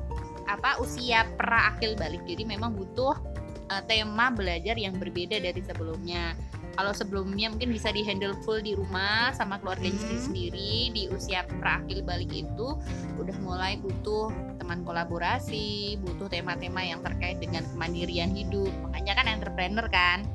apa 0.47 0.79
usia 0.79 1.27
pra 1.35 1.75
akil 1.75 1.99
balik. 1.99 2.23
Jadi 2.23 2.47
memang 2.47 2.71
butuh 2.71 3.19
uh, 3.67 3.83
tema 3.83 4.31
belajar 4.31 4.79
yang 4.79 4.95
berbeda 4.95 5.43
dari 5.43 5.59
sebelumnya 5.59 6.39
kalau 6.73 6.93
sebelumnya 6.93 7.53
mungkin 7.53 7.69
bisa 7.69 7.93
dihandle 7.93 8.33
full 8.41 8.61
di 8.61 8.73
rumah 8.73 9.29
sama 9.37 9.61
keluarganya 9.61 9.97
hmm. 9.97 10.25
sendiri. 10.25 10.89
Di 10.89 11.03
usia 11.13 11.45
terakhir 11.45 12.01
balik 12.01 12.33
itu 12.33 12.67
udah 13.21 13.37
mulai 13.45 13.77
butuh 13.77 14.33
teman 14.57 14.81
kolaborasi 14.87 15.99
butuh 16.01 16.31
tema-tema 16.31 16.81
yang 16.81 17.03
terkait 17.05 17.37
dengan 17.37 17.61
kemandirian 17.69 18.33
hidup. 18.33 18.73
Makanya 18.89 19.13
kan 19.21 19.25
entrepreneur 19.29 19.85
kan. 19.89 20.25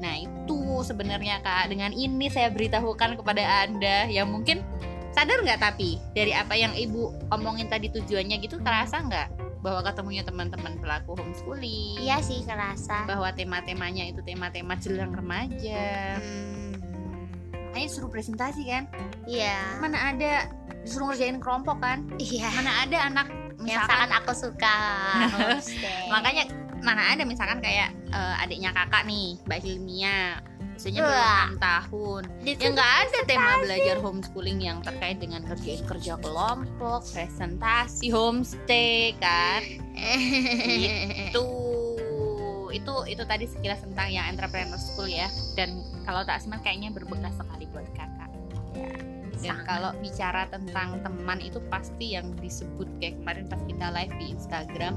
Nah 0.00 0.14
itu 0.18 0.82
sebenarnya 0.82 1.38
kak. 1.46 1.70
Dengan 1.70 1.94
ini 1.94 2.26
saya 2.26 2.50
beritahukan 2.50 3.20
kepada 3.20 3.68
anda. 3.68 4.10
Yang 4.10 4.28
mungkin 4.34 4.58
sadar 5.14 5.46
nggak 5.46 5.62
tapi 5.62 6.02
dari 6.10 6.34
apa 6.34 6.58
yang 6.58 6.74
ibu 6.74 7.14
omongin 7.30 7.70
tadi 7.70 7.86
tujuannya 7.86 8.42
gitu 8.42 8.58
terasa 8.58 8.98
nggak 8.98 9.43
bahwa 9.64 9.80
ketemunya 9.80 10.20
teman-teman 10.20 10.76
pelaku 10.76 11.16
homeschooling. 11.16 12.04
Iya 12.04 12.20
sih 12.20 12.44
kerasa 12.44 13.08
bahwa 13.08 13.32
tema-temanya 13.32 14.12
itu 14.12 14.20
tema-tema 14.20 14.76
jelang 14.76 15.16
remaja. 15.16 16.20
Hmm. 16.20 16.76
Ayo 17.72 17.88
suruh 17.88 18.12
presentasi 18.12 18.68
kan? 18.68 18.84
Iya. 19.24 19.80
Mana 19.80 20.12
ada 20.12 20.52
disuruh 20.84 21.10
ngerjain 21.10 21.40
kelompok 21.40 21.80
kan? 21.80 22.04
Iya. 22.20 22.52
Mana 22.52 22.84
ada 22.84 22.98
anak 23.08 23.26
misalkan, 23.56 23.72
yang 23.72 23.82
sangat 23.88 24.10
aku 24.20 24.32
suka. 24.36 24.76
Makanya 26.12 26.44
mana 26.84 27.16
ada 27.16 27.24
misalkan 27.24 27.64
kayak 27.64 27.96
uh, 28.12 28.36
adiknya 28.44 28.76
kakak 28.76 29.08
nih 29.08 29.40
Mbak 29.48 29.60
Hilmia 29.64 30.44
Wah. 31.06 31.48
enam 31.48 31.56
tahun 31.62 32.22
ya 32.42 32.68
nggak 32.74 32.92
ada 33.06 33.20
tema 33.26 33.52
belajar 33.62 33.96
homeschooling 34.02 34.58
yang 34.60 34.78
terkait 34.82 35.22
dengan 35.22 35.46
kerjain 35.46 35.82
kerja 35.86 36.18
kelompok 36.18 37.06
presentasi 37.14 38.10
homestay 38.10 39.14
kan? 39.22 39.62
Itu 41.30 41.46
itu 42.74 42.94
itu 43.06 43.22
tadi 43.22 43.46
sekilas 43.46 43.86
tentang 43.86 44.10
yang 44.10 44.26
entrepreneur 44.34 44.76
school 44.76 45.06
ya. 45.06 45.30
Dan 45.54 45.86
kalau 46.02 46.26
tak 46.26 46.42
semen 46.42 46.58
kayaknya 46.60 46.90
berbekas 46.90 47.32
sekali 47.38 47.70
buat 47.70 47.86
kakak. 47.94 48.30
Dan 49.38 49.60
Sangat. 49.60 49.66
kalau 49.68 49.90
bicara 50.02 50.42
tentang 50.50 50.98
teman 51.04 51.38
itu 51.38 51.62
pasti 51.70 52.18
yang 52.18 52.34
disebut 52.42 52.88
kayak 52.98 53.20
kemarin 53.22 53.46
pas 53.46 53.60
kita 53.68 53.86
live 53.92 54.14
di 54.18 54.26
Instagram 54.34 54.94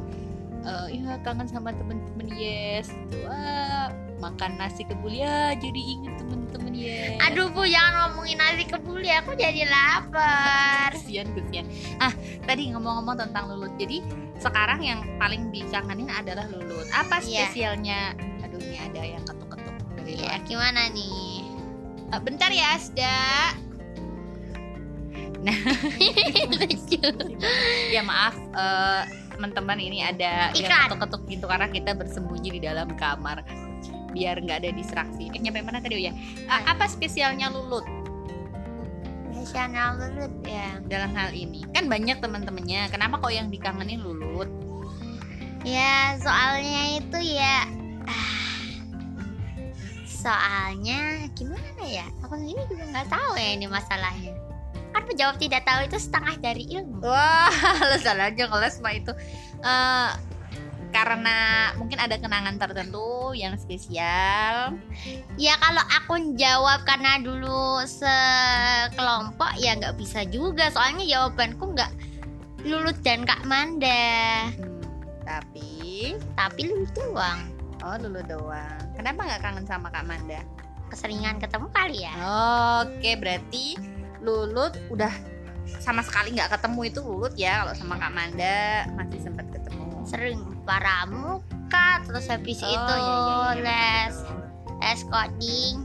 eh 0.63 0.87
ya 0.97 1.19
kangen 1.21 1.45
sama 1.45 1.69
temen-temen 1.71 2.27
yes. 2.31 2.89
Tuh 3.07 3.27
ah, 3.27 3.89
makan 4.17 4.57
nasi 4.57 4.81
kebuli 4.81 5.21
ya 5.21 5.53
jadi 5.53 5.77
inget 5.77 6.17
temen-temen 6.17 6.73
yes. 6.73 7.19
Aduh 7.21 7.47
bu 7.47 7.63
jangan 7.63 7.93
ngomongin 8.09 8.37
nasi 8.37 8.63
kebuli 8.63 9.09
aku 9.09 9.33
jadi 9.33 9.63
lapar. 9.65 10.91
kesian 10.91 11.29
kesian. 11.33 11.65
Ah 11.97 12.11
tadi 12.43 12.71
ngomong-ngomong 12.71 13.17
tentang 13.17 13.47
lulut. 13.47 13.71
Jadi 13.77 14.01
sekarang 14.37 14.81
yang 14.81 15.01
paling 15.17 15.49
dikangenin 15.49 16.09
adalah 16.09 16.45
lulut. 16.47 16.85
Apa 16.91 17.21
Iya. 17.21 17.47
spesialnya? 17.47 18.13
Aduh 18.41 18.57
ini 18.59 18.77
ada 18.77 19.01
yang 19.03 19.23
ketuk-ketuk 19.23 19.75
dari 19.95 20.13
Ya 20.15 20.35
luar. 20.35 20.41
gimana 20.45 20.81
nih? 20.89 21.41
Eh, 22.07 22.21
bentar 22.23 22.49
ya 22.49 22.75
Asda. 22.75 23.17
Ya 27.87 28.01
maaf. 28.03 28.35
Eh, 28.35 29.03
teman-teman 29.37 29.77
ini 29.77 30.01
ada 30.01 30.49
yang 30.51 30.65
Iklan. 30.65 30.89
ketuk-ketuk 30.89 31.21
gitu 31.29 31.45
karena 31.45 31.67
kita 31.69 31.91
bersembunyi 31.93 32.49
di 32.57 32.61
dalam 32.61 32.89
kamar 32.97 33.45
biar 34.11 34.41
nggak 34.41 34.65
ada 34.65 34.69
distraksi 34.73 35.29
eh 35.29 35.37
nyampe 35.37 35.61
mana 35.61 35.77
tadi 35.77 36.09
ya 36.09 36.13
apa 36.49 36.89
spesialnya 36.89 37.53
lulut 37.53 37.85
Nasional 39.31 39.95
lulut 39.95 40.33
ya. 40.43 40.81
dalam 40.89 41.13
hal 41.13 41.31
ini 41.31 41.63
kan 41.71 41.85
banyak 41.87 42.17
teman-temannya 42.19 42.89
kenapa 42.89 43.21
kok 43.21 43.31
yang 43.31 43.47
dikangenin 43.47 44.01
lulut 44.01 44.49
Ya 45.65 46.15
soalnya 46.23 46.95
itu 46.95 47.19
ya. 47.35 47.67
ah, 48.07 48.35
Soalnya 50.07 51.27
gimana 51.35 51.83
ya? 51.83 52.07
Aku 52.23 52.39
sendiri 52.39 52.63
juga 52.71 52.87
nggak 52.87 53.07
tahu 53.11 53.35
ya 53.35 53.49
ini 53.51 53.67
masalahnya. 53.67 54.31
Kan 54.97 55.05
menjawab 55.05 55.37
tidak 55.37 55.61
tahu 55.61 55.85
itu 55.85 55.97
setengah 56.01 56.35
dari 56.41 56.65
ilmu. 56.73 57.05
Wah, 57.05 57.53
alasan 57.85 58.17
aja 58.17 58.49
kelas 58.49 58.81
mah 58.81 58.97
itu 58.97 59.13
Eh, 59.57 60.09
karena 60.89 61.69
mungkin 61.77 62.01
ada 62.01 62.17
kenangan 62.17 62.57
tertentu 62.57 63.33
yang 63.37 63.53
spesial. 63.61 64.73
Ya 65.37 65.53
kalau 65.61 65.83
aku 65.93 66.33
jawab 66.33 66.81
karena 66.89 67.21
dulu 67.21 67.85
sekelompok 67.85 69.53
ya 69.61 69.77
nggak 69.77 69.97
bisa 70.01 70.25
juga. 70.25 70.73
Soalnya 70.73 71.05
jawabanku 71.05 71.77
nggak 71.77 71.91
lulut 72.65 72.97
dan 73.05 73.21
Kak 73.25 73.45
Manda. 73.45 74.49
Hmm, 74.57 74.81
tapi, 75.21 76.17
Tapi 76.33 76.61
lulut 76.65 76.91
doang. 76.97 77.39
oh 77.85 77.97
dulu 78.01 78.21
doang. 78.25 78.81
Kenapa 78.97 79.21
nggak 79.29 79.41
kangen 79.45 79.65
sama 79.69 79.93
Kak 79.93 80.09
Manda? 80.09 80.41
Keseringan 80.89 81.37
ketemu 81.37 81.67
kali 81.75 81.99
ya. 82.07 82.13
Oke, 82.81 83.19
berarti 83.19 83.75
Lulut 84.21 84.73
udah 84.89 85.11
sama 85.83 85.99
sekali 85.99 86.31
nggak 86.31 86.57
ketemu 86.57 86.79
itu 86.87 86.99
Lulut 87.03 87.33
ya. 87.35 87.63
Kalau 87.65 87.73
sama 87.75 87.95
Kak 87.99 88.11
Manda 88.13 88.87
masih 88.95 89.19
sempat 89.21 89.45
ketemu. 89.51 90.03
Sering 90.07 90.39
pramuka 90.63 92.03
terus 92.07 92.27
habis 92.31 92.59
itu 92.63 92.93
Oh, 92.93 92.99
iya, 92.99 93.15
iya, 93.15 93.37
iya, 93.59 93.63
les 93.63 94.15
betul. 94.23 94.39
les 94.79 95.01
coding. 95.11 95.75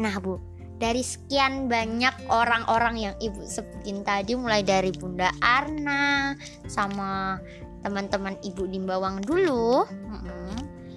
Nah 0.00 0.16
bu, 0.18 0.40
dari 0.80 1.04
sekian 1.04 1.68
banyak 1.68 2.32
orang-orang 2.32 2.96
yang 2.96 3.14
ibu 3.20 3.44
sebutin 3.44 4.00
tadi, 4.00 4.32
mulai 4.32 4.64
dari 4.64 4.90
Bunda 4.96 5.28
Arna 5.44 6.32
sama 6.64 7.36
teman-teman 7.84 8.40
ibu 8.40 8.64
di 8.64 8.80
Bawang 8.80 9.20
dulu, 9.20 9.84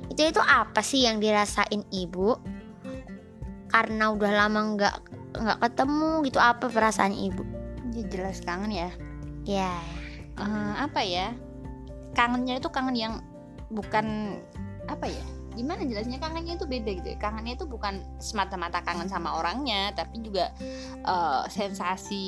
itu 0.08 0.22
itu 0.24 0.42
apa 0.42 0.80
sih 0.80 1.04
yang 1.04 1.20
dirasain 1.20 1.84
ibu? 1.92 2.40
Karena 3.68 4.14
udah 4.16 4.32
lama 4.32 4.60
nggak 4.80 4.96
nggak 5.34 5.60
ketemu 5.68 6.12
gitu, 6.32 6.40
apa 6.40 6.72
perasaan 6.72 7.12
ibu? 7.12 7.44
Ya 7.92 8.04
jelas 8.08 8.40
kangen 8.40 8.72
ya. 8.72 8.90
Ya, 9.44 9.76
Eh, 10.34 10.74
apa 10.82 11.06
ya 11.06 11.30
kangennya 12.18 12.58
itu 12.58 12.70
kangen 12.74 12.98
yang 12.98 13.14
bukan 13.70 14.38
apa 14.90 15.06
ya 15.06 15.26
gimana 15.54 15.86
jelasnya 15.88 16.20
kangennya 16.20 16.58
itu 16.58 16.66
beda 16.66 16.92
gitu 17.00 17.08
ya. 17.14 17.18
Kangennya 17.18 17.54
itu 17.56 17.66
bukan 17.70 18.02
semata-mata 18.20 18.82
kangen 18.82 19.08
sama 19.08 19.38
orangnya 19.40 19.94
tapi 19.94 20.22
juga 20.22 20.52
eh, 21.04 21.44
sensasi 21.50 22.26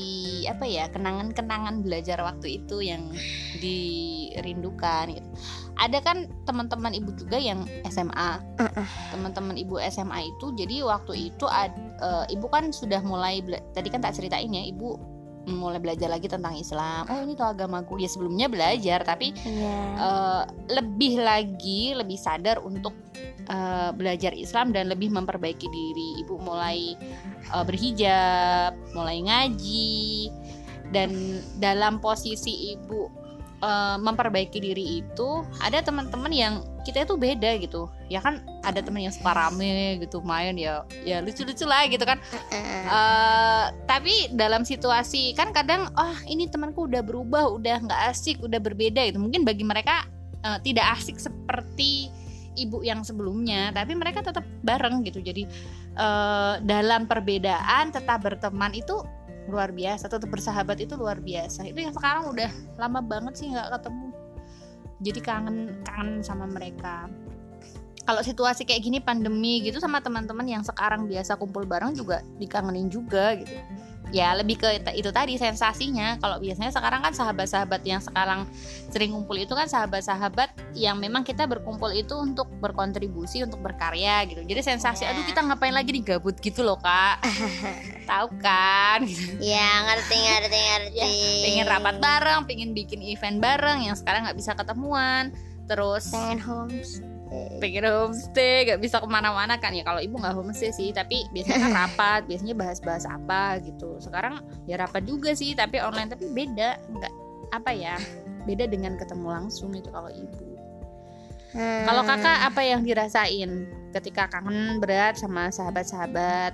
apa 0.49 0.65
ya 0.65 0.87
kenangan-kenangan 0.93 1.81
belajar 1.81 2.21
waktu 2.21 2.63
itu 2.63 2.85
yang 2.85 3.09
dirindukan 3.59 5.17
gitu. 5.17 5.29
Ada 5.75 5.99
kan 5.99 6.31
teman-teman 6.47 6.95
ibu 6.95 7.11
juga 7.19 7.35
yang 7.35 7.67
SMA 7.91 8.39
teman-teman 9.11 9.59
ibu 9.59 9.75
SMA 9.91 10.31
itu 10.31 10.55
jadi 10.55 10.87
waktu 10.87 11.33
itu 11.33 11.45
ad- 11.49 11.75
eh, 11.99 12.25
ibu 12.31 12.47
kan 12.47 12.71
sudah 12.71 13.03
mulai 13.03 13.43
tadi 13.75 13.91
kan 13.91 13.99
tak 13.99 14.15
ceritain 14.15 14.51
ya 14.51 14.63
ibu 14.63 15.14
mulai 15.47 15.77
belajar 15.77 16.09
lagi 16.09 16.25
tentang 16.25 16.57
Islam. 16.57 17.05
Oh 17.09 17.19
ini 17.21 17.37
tuh 17.37 17.53
agamaku 17.53 18.01
ya 18.01 18.09
sebelumnya 18.09 18.49
belajar 18.49 19.05
tapi 19.05 19.33
iya. 19.45 19.77
eh, 19.97 20.43
lebih 20.73 21.21
lagi 21.21 21.93
lebih 21.93 22.17
sadar 22.17 22.61
untuk 22.65 22.93
eh, 23.45 23.89
belajar 23.93 24.33
Islam 24.33 24.73
dan 24.73 24.89
lebih 24.89 25.13
memperbaiki 25.13 25.67
diri. 25.69 26.25
Ibu 26.25 26.35
mulai 26.41 26.97
eh, 27.51 27.63
berhijab 27.65 28.73
mulai 28.97 29.21
ngaji 29.21 30.29
dan 30.93 31.41
dalam 31.57 31.97
posisi 32.01 32.77
ibu 32.77 33.24
eh, 33.65 33.97
memperbaiki 33.97 34.61
diri 34.61 35.01
itu 35.01 35.41
ada 35.59 35.81
teman-teman 35.81 36.29
yang 36.29 36.53
kita 36.85 37.01
itu 37.01 37.17
beda 37.17 37.57
gitu. 37.57 37.89
Ya 38.13 38.21
kan 38.21 38.45
ada 38.61 38.77
teman 38.85 39.01
yang 39.01 39.13
suka 39.13 39.33
rame 39.33 39.97
gitu 40.05 40.21
main 40.21 40.53
ya 40.53 40.85
ya 41.01 41.25
lucu-lucu 41.25 41.65
lah 41.65 41.89
gitu 41.89 42.05
kan. 42.05 42.21
Eh, 42.53 43.65
tapi 43.89 44.29
dalam 44.37 44.61
situasi 44.61 45.33
kan 45.33 45.49
kadang 45.49 45.89
oh 45.97 46.15
ini 46.29 46.45
temanku 46.45 46.85
udah 46.85 47.01
berubah 47.01 47.49
udah 47.57 47.81
nggak 47.89 48.01
asik 48.13 48.37
udah 48.45 48.61
berbeda 48.61 49.01
itu 49.01 49.17
mungkin 49.17 49.41
bagi 49.41 49.65
mereka 49.65 50.05
eh, 50.45 50.61
tidak 50.61 51.01
asik 51.01 51.17
seperti 51.17 52.13
ibu 52.55 52.79
yang 52.87 53.03
sebelumnya 53.03 53.73
tapi 53.75 53.97
mereka 53.97 54.21
tetap 54.21 54.45
bareng 54.61 55.01
gitu. 55.01 55.25
Jadi 55.25 55.49
eh, 55.97 56.53
dalam 56.61 57.09
perbedaan 57.09 57.89
tetap 57.89 58.21
berteman 58.21 58.77
itu 58.77 59.01
luar 59.45 59.69
biasa 59.71 60.09
tetap 60.09 60.29
bersahabat 60.29 60.81
itu 60.81 60.97
luar 60.97 61.21
biasa. 61.21 61.65
Itu 61.65 61.79
yang 61.81 61.93
sekarang 61.93 62.29
udah 62.33 62.49
lama 62.81 62.99
banget 63.01 63.33
sih 63.37 63.47
nggak 63.51 63.79
ketemu. 63.79 64.09
Jadi 65.03 65.19
kangen 65.21 65.57
kangen 65.85 66.23
sama 66.25 66.45
mereka. 66.49 67.09
Kalau 68.05 68.21
situasi 68.21 68.69
kayak 68.69 68.85
gini 68.85 68.99
pandemi 69.01 69.65
gitu 69.65 69.81
sama 69.81 69.97
teman-teman 69.97 70.45
yang 70.45 70.61
sekarang 70.61 71.09
biasa 71.09 71.41
kumpul 71.41 71.65
bareng 71.65 71.97
juga 71.97 72.21
dikangenin 72.37 72.85
juga 72.85 73.33
gitu 73.33 73.57
ya 74.09 74.33
lebih 74.33 74.57
ke 74.57 74.69
it- 74.75 74.95
itu 74.95 75.09
tadi 75.09 75.35
sensasinya. 75.35 76.17
Kalau 76.17 76.37
biasanya 76.37 76.69
sekarang 76.69 77.01
kan 77.01 77.13
sahabat-sahabat 77.13 77.81
yang 77.81 77.99
sekarang 77.99 78.45
sering 78.89 79.11
kumpul 79.11 79.33
itu 79.35 79.51
kan 79.51 79.65
sahabat-sahabat 79.65 80.53
yang 80.73 80.95
memang 80.95 81.21
kita 81.21 81.45
berkumpul 81.45 81.89
itu 81.89 82.13
untuk 82.13 82.47
berkontribusi 82.59 83.41
untuk 83.41 83.59
berkarya 83.59 84.25
gitu. 84.25 84.41
Jadi 84.41 84.61
sensasi 84.61 85.03
Iya. 85.03 85.11
aduh 85.11 85.25
kita 85.25 85.41
ngapain 85.41 85.73
lagi 85.73 85.89
nih 85.91 86.03
gabut? 86.05 86.35
gitu 86.37 86.61
loh 86.61 86.77
kak. 86.77 87.23
Tahu 88.09 88.27
kan? 88.37 89.01
Ya 89.39 89.69
ngerti 89.83 90.15
ngerti 90.15 90.57
ngerti. 90.59 91.11
pengen 91.41 91.65
rapat 91.65 91.95
bareng 91.97 92.45
pengen 92.45 92.71
bikin 92.71 93.01
event 93.01 93.39
bareng 93.39 93.81
yang 93.81 93.95
sekarang 93.95 94.27
nggak 94.27 94.37
bisa 94.37 94.51
ketemuan. 94.53 95.33
Terus 95.65 96.13
Pengen 96.13 96.37
homes. 96.39 97.01
Pengen 97.57 97.83
homestay 97.83 98.69
gak 98.69 98.79
bisa 98.79 99.01
ke 99.01 99.07
mana-mana 99.09 99.57
kan. 99.57 99.73
Ya 99.73 99.81
kalau 99.81 99.97
ibu 99.97 100.15
nggak 100.15 100.33
homestay 100.33 100.69
sih 100.69 100.89
tapi 100.89 101.25
biasanya 101.33 101.59
kan 101.65 101.73
rapat 101.87 102.21
biasanya 102.29 102.53
bahas-bahas 102.53 103.05
apa 103.05 103.59
gitu. 103.59 103.97
Sekarang 103.97 104.39
ya 104.65 104.77
rapat 104.77 105.03
juga 105.03 105.33
sih 105.33 105.53
tapi 105.53 105.81
online 105.81 106.13
tapi 106.13 106.29
beda. 106.29 106.77
Nggak 106.91 107.13
apa 107.51 107.71
ya 107.71 107.95
beda 108.45 108.65
dengan 108.65 108.93
ketemu 108.93 109.27
langsung 109.31 109.73
itu 109.73 109.89
kalau 109.89 110.09
ibu. 110.09 110.45
Kalau 111.55 112.03
Hmm. 112.03 112.09
kakak 112.11 112.51
apa 112.51 112.61
yang 112.61 112.83
dirasain 112.83 113.51
ketika 113.89 114.27
kangen 114.27 114.77
berat 114.77 115.15
sama 115.15 115.47
sahabat-sahabat? 115.47 116.51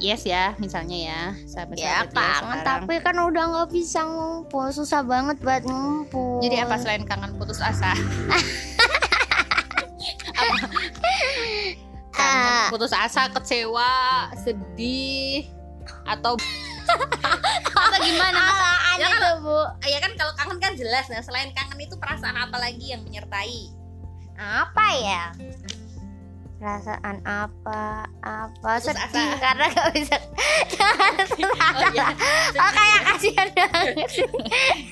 Yes 0.00 0.24
ya 0.24 0.56
misalnya 0.56 0.96
ya 0.96 1.20
sahabat 1.44 1.76
Ya 1.76 2.08
kangen 2.08 2.60
tapi 2.60 3.00
kan 3.00 3.16
udah 3.16 3.44
nggak 3.52 3.68
bisa 3.72 4.00
ngumpul. 4.04 4.68
Susah 4.68 5.00
banget 5.00 5.40
buat 5.40 5.64
ngumpul. 5.64 6.40
jadi 6.40 6.64
apa 6.64 6.76
selain 6.76 7.04
kangen 7.04 7.36
putus 7.36 7.60
asa? 7.60 7.92
kangen 12.10 12.68
putus 12.68 12.92
asa 12.92 13.30
kecewa 13.30 13.92
sedih 14.36 15.46
atau 16.04 16.34
atau 17.70 17.98
gimana 18.00 18.40
Apaan 18.50 18.96
Ya 18.98 19.06
kan- 19.06 19.16
itu 19.16 19.30
bu? 19.40 19.58
ya 19.84 19.98
kan 19.98 20.12
kalau 20.14 20.32
kangen 20.34 20.58
kan 20.58 20.72
jelas 20.74 21.06
nah 21.06 21.20
selain 21.20 21.50
kangen 21.50 21.78
itu 21.80 21.94
perasaan 21.96 22.36
apa 22.36 22.56
lagi 22.56 22.90
yang 22.90 23.00
menyertai 23.02 23.70
Apa 24.34 24.86
ya? 24.96 25.24
Perasaan 26.60 27.24
apa? 27.24 28.04
Apa 28.20 28.76
Putus 28.76 28.92
sedih 28.92 29.32
asa. 29.32 29.40
karena 29.40 29.64
gak 29.72 29.88
bisa. 29.96 30.16
oh, 30.76 31.88
iya. 31.88 32.06
oh 32.52 32.70
kayak 32.76 33.00
kasihan 33.08 33.48
banget. 33.56 33.96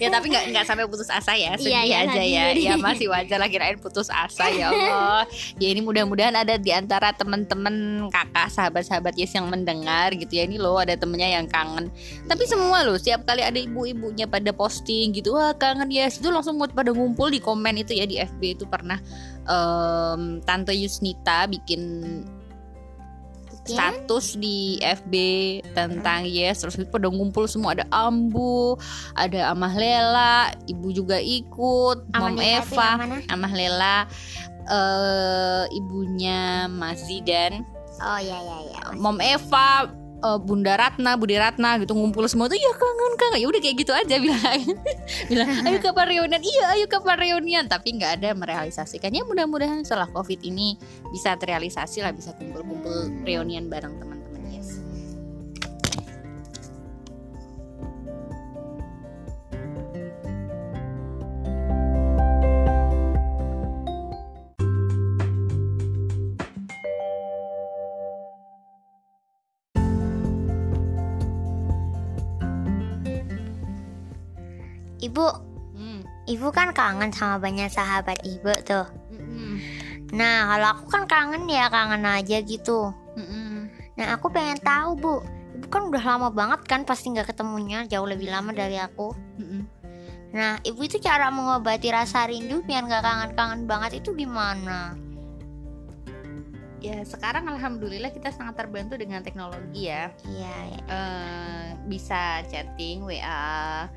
ya 0.01 0.09
tapi 0.09 0.27
nggak 0.33 0.45
nggak 0.49 0.65
sampai 0.65 0.89
putus 0.89 1.13
asa 1.13 1.37
ya 1.37 1.53
sedih 1.61 1.77
Iya, 1.77 1.81
iya, 1.85 1.97
aja 2.09 2.13
sedih, 2.17 2.33
ya 2.33 2.45
sedih. 2.53 2.65
ya 2.65 2.75
masih 2.81 3.07
wajar 3.13 3.37
lah 3.37 3.49
kirain 3.53 3.77
putus 3.77 4.09
asa 4.09 4.49
ya 4.49 4.73
Allah 4.73 5.29
ya 5.61 5.69
ini 5.69 5.85
mudah-mudahan 5.85 6.33
ada 6.41 6.57
di 6.57 6.73
antara 6.73 7.13
teman-teman 7.13 8.09
kakak 8.09 8.49
sahabat-sahabat 8.49 9.13
Yes 9.19 9.37
yang 9.37 9.53
mendengar 9.53 10.17
gitu 10.17 10.41
ya 10.41 10.49
ini 10.49 10.57
loh 10.57 10.81
ada 10.81 10.97
temennya 10.97 11.37
yang 11.37 11.47
kangen 11.51 11.93
tapi 12.25 12.49
semua 12.49 12.81
loh 12.87 12.97
setiap 12.97 13.29
kali 13.29 13.45
ada 13.45 13.59
ibu-ibunya 13.61 14.25
pada 14.25 14.55
posting 14.57 15.13
gitu 15.13 15.37
wah 15.37 15.53
kangen 15.53 15.93
Yes 15.93 16.17
itu 16.17 16.33
langsung 16.33 16.57
buat 16.57 16.73
pada 16.73 16.97
ngumpul 16.97 17.29
di 17.29 17.45
komen 17.45 17.77
itu 17.83 17.93
ya 17.93 18.09
di 18.09 18.17
FB 18.17 18.57
itu 18.57 18.65
pernah 18.65 18.97
em, 19.49 20.45
tante 20.45 20.77
Yusnita 20.77 21.49
bikin 21.49 22.23
status 23.69 24.41
di 24.41 24.81
FB 24.81 25.15
tentang 25.77 26.25
Yes 26.25 26.65
terus 26.65 26.81
itu 26.81 26.89
pada 26.89 27.13
ngumpul 27.13 27.45
semua 27.45 27.77
ada 27.77 27.85
Ambu 27.93 28.81
ada 29.13 29.53
Amah 29.53 29.75
Lela 29.77 30.57
ibu 30.65 30.89
juga 30.89 31.21
ikut 31.21 32.09
Mom 32.17 32.41
Eva? 32.41 32.97
Amah 33.29 33.53
Lela 33.53 34.09
eh 34.69 35.65
ibunya 35.77 36.65
Mas 36.73 37.05
Zidan 37.05 37.65
Oh 37.99 38.21
ya 38.23 38.39
ya 38.39 38.59
ya. 38.63 38.81
Mom 38.95 39.19
Eva 39.19 39.91
eh, 40.19 40.39
Bunda 40.43 40.75
Ratna, 40.75 41.15
Budi 41.15 41.39
Ratna 41.39 41.79
gitu 41.79 41.95
ngumpul 41.95 42.27
semua 42.27 42.51
tuh 42.51 42.59
ya 42.59 42.73
kangen 42.75 43.15
kangen. 43.17 43.39
Ya 43.43 43.47
udah 43.49 43.61
kayak 43.63 43.77
gitu 43.79 43.93
aja 43.95 44.15
bilang 44.19 44.63
bilang 45.31 45.49
ayo 45.65 45.79
kapan 45.79 46.07
reunian. 46.19 46.43
Iya 46.43 46.65
ayo 46.75 46.87
kapan 46.91 47.17
reunian. 47.19 47.65
Tapi 47.71 47.97
nggak 47.97 48.23
ada 48.23 48.31
merealisasikannya. 48.35 49.23
Mudah-mudahan 49.25 49.87
setelah 49.87 50.11
covid 50.11 50.43
ini 50.43 50.75
bisa 51.15 51.39
terrealisasi 51.39 52.03
lah 52.03 52.13
bisa 52.13 52.35
kumpul-kumpul 52.37 53.25
reunian 53.25 53.71
bareng 53.71 53.95
teman-teman 53.97 54.18
Ibu, 75.19 75.27
Hmm. 75.75 76.01
ibu 76.31 76.47
kan 76.55 76.71
kangen 76.71 77.11
sama 77.11 77.43
banyak 77.43 77.67
sahabat 77.67 78.23
ibu 78.23 78.55
tuh. 78.63 78.87
Mm-mm. 79.11 79.59
Nah, 80.15 80.47
kalau 80.47 80.67
aku 80.79 80.85
kan 80.95 81.11
kangen 81.11 81.51
ya 81.51 81.67
kangen 81.67 82.07
aja 82.07 82.39
gitu. 82.39 82.95
Mm-mm. 83.19 83.67
Nah, 83.99 84.15
aku 84.15 84.31
pengen 84.31 84.63
tahu 84.63 84.95
bu, 84.95 85.15
ibu 85.59 85.67
kan 85.67 85.91
udah 85.91 86.03
lama 86.07 86.29
banget 86.31 86.63
kan 86.71 86.87
pasti 86.87 87.11
nggak 87.11 87.35
ketemunya, 87.35 87.83
jauh 87.91 88.07
lebih 88.07 88.31
lama 88.31 88.55
dari 88.55 88.79
aku. 88.79 89.11
Mm-mm. 89.43 89.67
Nah, 90.39 90.63
ibu 90.63 90.87
itu 90.87 91.03
cara 91.03 91.35
mengobati 91.35 91.91
rasa 91.91 92.31
rindu 92.31 92.63
biar 92.63 92.87
nggak 92.87 93.03
kangen-kangen 93.03 93.67
banget 93.67 93.99
itu 93.99 94.15
gimana? 94.15 94.95
ya 96.79 97.03
sekarang 97.03 97.51
alhamdulillah 97.51 98.15
kita 98.15 98.31
sangat 98.31 98.55
terbantu 98.55 98.95
dengan 98.95 99.19
teknologi 99.19 99.91
ya 99.91 100.15
Iya, 100.23 100.55
ya. 100.71 100.81
eh, 100.87 101.67
bisa 101.91 102.47
chatting 102.47 103.03
WA 103.03 103.91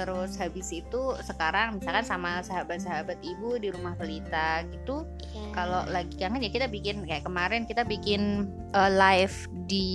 terus 0.00 0.40
habis 0.40 0.72
itu 0.72 1.02
sekarang 1.20 1.76
misalkan 1.76 2.08
sama 2.08 2.40
sahabat-sahabat 2.40 3.20
ibu 3.20 3.60
di 3.60 3.68
rumah 3.68 3.92
pelita 4.00 4.64
gitu 4.72 5.04
Iya. 5.36 5.52
kalau 5.52 5.84
lagi 5.92 6.16
kangen 6.16 6.40
ya 6.40 6.50
kita 6.50 6.66
bikin 6.72 7.04
kayak 7.04 7.28
kemarin 7.28 7.68
kita 7.68 7.84
bikin 7.84 8.48
eh, 8.72 8.90
live 8.96 9.36
di 9.68 9.88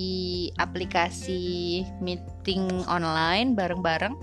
aplikasi 0.62 1.82
meeting 1.98 2.86
online 2.86 3.52
bareng-bareng. 3.58 4.14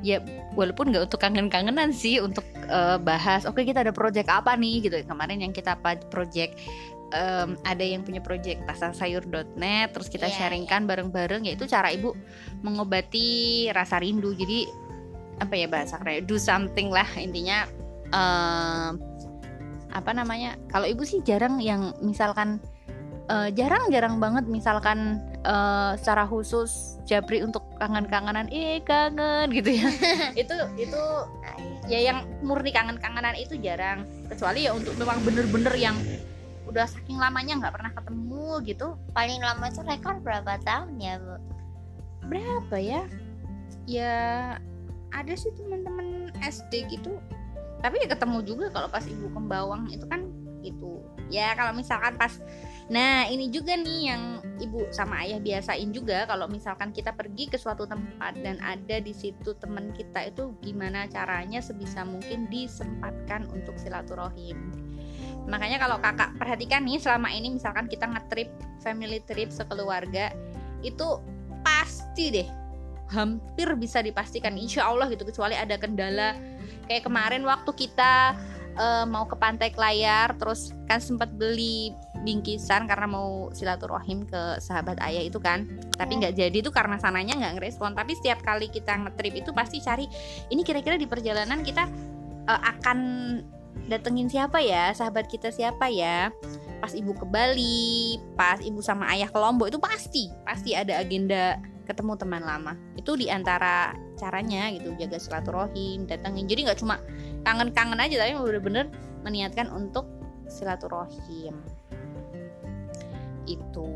Ya 0.00 0.22
walaupun 0.54 0.94
nggak 0.94 1.10
untuk 1.12 1.20
kangen-kangenan 1.20 1.90
sih 1.90 2.22
untuk 2.22 2.46
eh, 2.70 2.96
bahas 3.02 3.44
oke 3.44 3.60
kita 3.66 3.82
ada 3.82 3.92
project 3.92 4.30
apa 4.30 4.54
nih? 4.54 4.86
gitu. 4.86 4.96
Kemarin 5.04 5.42
yang 5.42 5.52
kita 5.52 5.74
apa 5.76 5.98
project 6.08 6.56
em, 7.12 7.54
ada 7.62 7.84
yang 7.84 8.02
punya 8.02 8.22
project 8.24 8.64
pasar 8.64 8.96
sayur.net 8.96 9.92
terus 9.92 10.08
kita 10.08 10.26
Iya, 10.30 10.46
sharingkan 10.48 10.88
bareng-bareng 10.88 11.44
yaitu 11.46 11.68
cara 11.68 11.92
ibu 11.92 12.16
mengobati 12.64 13.68
rasa 13.76 14.00
rindu. 14.00 14.32
Jadi 14.32 14.85
apa 15.40 15.54
ya 15.54 15.66
bahasa 15.68 16.00
keren 16.00 16.24
do 16.24 16.40
something 16.40 16.88
lah 16.88 17.06
intinya. 17.16 17.68
Em, 18.10 19.00
apa 19.92 20.10
namanya? 20.12 20.56
Kalau 20.68 20.84
ibu 20.84 21.02
sih 21.02 21.24
jarang 21.24 21.60
yang 21.60 21.96
misalkan 22.04 22.60
eh, 23.28 23.48
jarang-jarang 23.52 24.20
banget 24.20 24.44
misalkan 24.48 25.20
eh, 25.44 25.92
secara 25.98 26.24
khusus 26.28 27.00
Japri 27.06 27.42
untuk 27.42 27.64
kangen-kangenan 27.80 28.48
eh 28.52 28.80
kangen 28.82 29.52
gitu 29.52 29.82
ya. 29.82 29.88
Itu 30.40 30.56
itu 30.76 31.02
ya 31.86 32.02
yang 32.02 32.26
murni 32.42 32.74
kangen-kangenan 32.74 33.38
itu 33.38 33.54
jarang. 33.62 34.04
Kecuali 34.26 34.66
ya 34.66 34.74
untuk 34.74 34.98
memang 34.98 35.22
bener-bener 35.22 35.74
yang 35.78 35.96
udah 36.66 36.82
saking 36.90 37.16
lamanya 37.16 37.62
nggak 37.62 37.74
pernah 37.78 37.92
ketemu 37.94 38.48
gitu. 38.66 38.86
Paling 39.14 39.38
lama 39.38 39.70
itu 39.70 39.80
rekor 39.86 40.18
berapa 40.18 40.58
tahun 40.66 40.98
ya 40.98 41.16
bu? 41.22 41.56
berapa 42.26 42.76
ya? 42.76 43.02
Ya 43.86 44.14
ada 45.16 45.32
sih 45.32 45.50
teman-teman 45.56 46.28
SD 46.44 46.92
gitu. 46.92 47.16
Tapi 47.80 48.04
ya 48.04 48.08
ketemu 48.12 48.38
juga 48.44 48.66
kalau 48.72 48.88
pas 48.92 49.04
ibu 49.08 49.32
kembawang 49.32 49.88
itu 49.88 50.04
kan 50.08 50.28
gitu. 50.60 51.00
Ya 51.32 51.54
kalau 51.56 51.72
misalkan 51.72 52.14
pas 52.20 52.36
nah 52.86 53.26
ini 53.26 53.50
juga 53.50 53.74
nih 53.74 54.14
yang 54.14 54.22
ibu 54.62 54.86
sama 54.94 55.26
ayah 55.26 55.42
biasain 55.42 55.90
juga 55.90 56.22
kalau 56.30 56.46
misalkan 56.46 56.94
kita 56.94 57.10
pergi 57.10 57.50
ke 57.50 57.58
suatu 57.58 57.82
tempat 57.82 58.38
dan 58.40 58.62
ada 58.62 59.02
di 59.02 59.10
situ 59.10 59.58
teman 59.58 59.90
kita 59.90 60.30
itu 60.30 60.54
gimana 60.62 61.10
caranya 61.10 61.58
sebisa 61.58 62.06
mungkin 62.06 62.46
disempatkan 62.46 63.50
untuk 63.50 63.74
silaturahim. 63.78 64.70
Makanya 65.46 65.78
kalau 65.78 65.98
kakak 66.02 66.34
perhatikan 66.38 66.82
nih 66.86 66.98
selama 66.98 67.30
ini 67.30 67.54
misalkan 67.54 67.86
kita 67.86 68.06
ngetrip 68.06 68.50
family 68.82 69.22
trip 69.26 69.50
sekeluarga 69.54 70.34
itu 70.82 71.18
pasti 71.62 72.30
deh 72.34 72.65
hampir 73.10 73.70
bisa 73.78 74.02
dipastikan 74.02 74.58
insya 74.58 74.86
Allah 74.90 75.06
gitu 75.10 75.22
kecuali 75.22 75.54
ada 75.54 75.78
kendala 75.78 76.34
kayak 76.90 77.06
kemarin 77.06 77.42
waktu 77.46 77.70
kita 77.74 78.34
eh, 78.78 79.04
mau 79.06 79.26
ke 79.26 79.36
pantai 79.38 79.70
Kelayar 79.70 80.34
terus 80.38 80.74
kan 80.90 80.98
sempat 80.98 81.34
beli 81.34 81.94
bingkisan 82.26 82.90
karena 82.90 83.06
mau 83.06 83.54
silaturahim 83.54 84.26
ke 84.26 84.58
sahabat 84.58 84.98
ayah 85.06 85.22
itu 85.22 85.38
kan. 85.38 85.70
Tapi 85.94 86.18
nggak 86.18 86.34
jadi 86.34 86.56
itu 86.58 86.74
karena 86.74 86.98
sananya 86.98 87.38
nggak 87.38 87.62
ngerespon. 87.62 87.94
Tapi 87.94 88.18
setiap 88.18 88.42
kali 88.42 88.66
kita 88.66 88.98
ngetrip 88.98 89.34
itu 89.38 89.50
pasti 89.54 89.78
cari 89.78 90.10
ini 90.50 90.66
kira-kira 90.66 90.98
di 90.98 91.06
perjalanan 91.06 91.62
kita 91.62 91.86
eh, 92.50 92.60
akan 92.74 92.98
datengin 93.86 94.26
siapa 94.26 94.58
ya? 94.58 94.90
Sahabat 94.90 95.30
kita 95.30 95.54
siapa 95.54 95.86
ya? 95.86 96.34
Pas 96.82 96.92
ibu 96.92 97.14
ke 97.14 97.24
Bali 97.24 98.18
pas 98.34 98.58
ibu 98.58 98.82
sama 98.82 99.06
ayah 99.14 99.30
ke 99.30 99.38
Lombok 99.38 99.70
itu 99.70 99.78
pasti 99.80 100.28
pasti 100.42 100.74
ada 100.76 101.00
agenda 101.00 101.56
ketemu 101.86 102.18
teman 102.18 102.42
lama 102.42 102.74
itu 102.98 103.14
di 103.14 103.30
antara 103.30 103.94
caranya 104.18 104.68
gitu 104.74 104.92
jaga 104.98 105.16
silaturahim 105.16 106.04
datengin 106.04 106.44
jadi 106.50 106.66
nggak 106.70 106.80
cuma 106.82 106.98
kangen-kangen 107.46 107.96
aja 108.02 108.26
tapi 108.26 108.34
bener-bener 108.36 108.86
meniatkan 109.22 109.70
untuk 109.70 110.06
silaturahim 110.50 111.56
itu 113.46 113.86